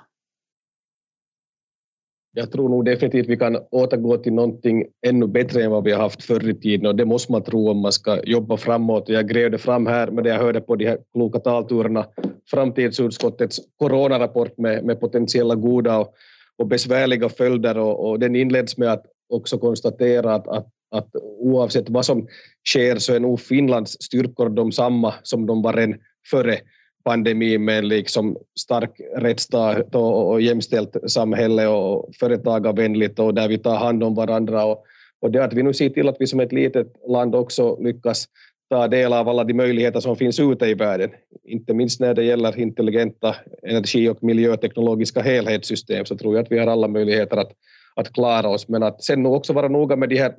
[2.34, 6.00] Jag tror nog definitivt vi kan återgå till någonting ännu bättre än vad vi har
[6.00, 9.08] haft förr i tiden och det måste man tro om man ska jobba framåt.
[9.08, 12.06] Jag grävde fram här med det jag hörde på de här kloka talturerna
[12.50, 16.14] framtidsutskottets coronarapport med, med potentiella goda och,
[16.56, 21.88] och besvärliga följder och, och den inleds med att också konstatera att, att att oavsett
[21.88, 22.28] vad som
[22.68, 25.98] sker så är nog Finlands styrkor de samma som de var redan
[26.30, 26.58] före
[27.04, 34.04] pandemin med liksom stark rättsstat och, jämställt samhälle och företagarvänligt och där vi tar hand
[34.04, 34.64] om varandra.
[34.64, 34.84] Och,
[35.20, 38.28] och det att vi nu ser till att vi som ett litet land också lyckas
[38.70, 41.10] ta del av alla de möjligheter som finns ute i världen,
[41.44, 46.58] inte minst när det gäller intelligenta energi och miljöteknologiska helhetssystem, så tror jag att vi
[46.58, 47.52] har alla möjligheter att,
[47.96, 50.34] att klara oss, men att sen också vara noga med de här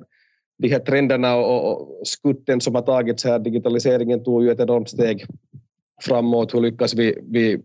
[0.58, 4.90] de här trenderna och, och skutten som har tagits här, digitaliseringen tog ju ett enormt
[4.90, 5.26] steg
[6.02, 7.60] framåt, hur lyckas vi, vi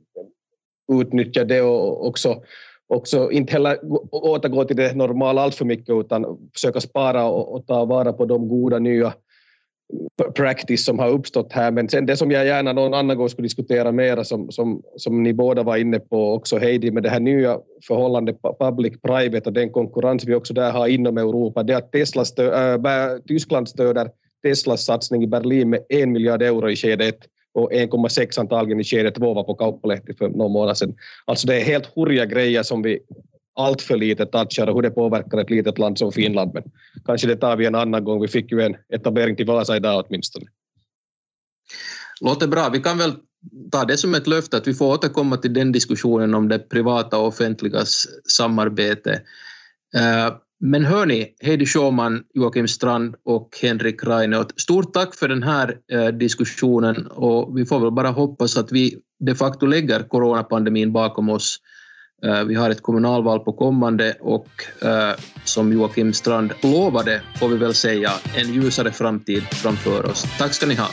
[0.91, 2.43] utnyttja det och också,
[2.87, 3.77] också inte heller
[4.11, 8.25] återgå till det normala allt för mycket utan försöka spara och, och ta vara på
[8.25, 9.13] de goda nya
[10.35, 11.71] practice som har uppstått här.
[11.71, 15.23] Men sen det som jag gärna någon annan gång skulle diskutera mera som, som, som
[15.23, 19.69] ni båda var inne på också Heidi med det här nya förhållandet public-private och den
[19.69, 24.09] konkurrens vi också där har inom Europa, det är att Tesla stö, äh, Tyskland stöder
[24.43, 27.19] Teslas satsning i Berlin med en miljard euro i skede ett
[27.53, 30.95] och 1,6 antagligen i skede två var på Kauppalehti för någon månad sedan.
[31.25, 32.99] Alltså det är helt hurriga grejer som vi
[33.59, 36.51] allt för lite touchar och hur det påverkar ett litet land som Finland.
[36.53, 36.63] Men
[37.05, 38.21] kanske det tar vi en annan gång.
[38.21, 40.45] Vi fick ju en etablering till Vasa idag åtminstone.
[42.21, 42.69] Låter bra.
[42.69, 43.13] Vi kan väl
[43.71, 47.17] ta det som ett löfte att vi får återkomma till den diskussionen om det privata
[47.17, 48.07] och offentligas
[48.37, 49.21] samarbete.
[49.95, 55.77] Eh, men hörni, Heidi Schauman, Joakim Strand och Henrik Reinert, stort tack för den här
[55.91, 61.29] eh, diskussionen och vi får väl bara hoppas att vi de facto lägger coronapandemin bakom
[61.29, 61.57] oss
[62.23, 64.49] Eh, vi har ett kommunalval på kommande och
[64.81, 65.11] eh,
[65.43, 70.25] som Joakim Strand lovade får vi väl säga en ljusare framtid framför oss.
[70.37, 70.87] Tack ska ni ha.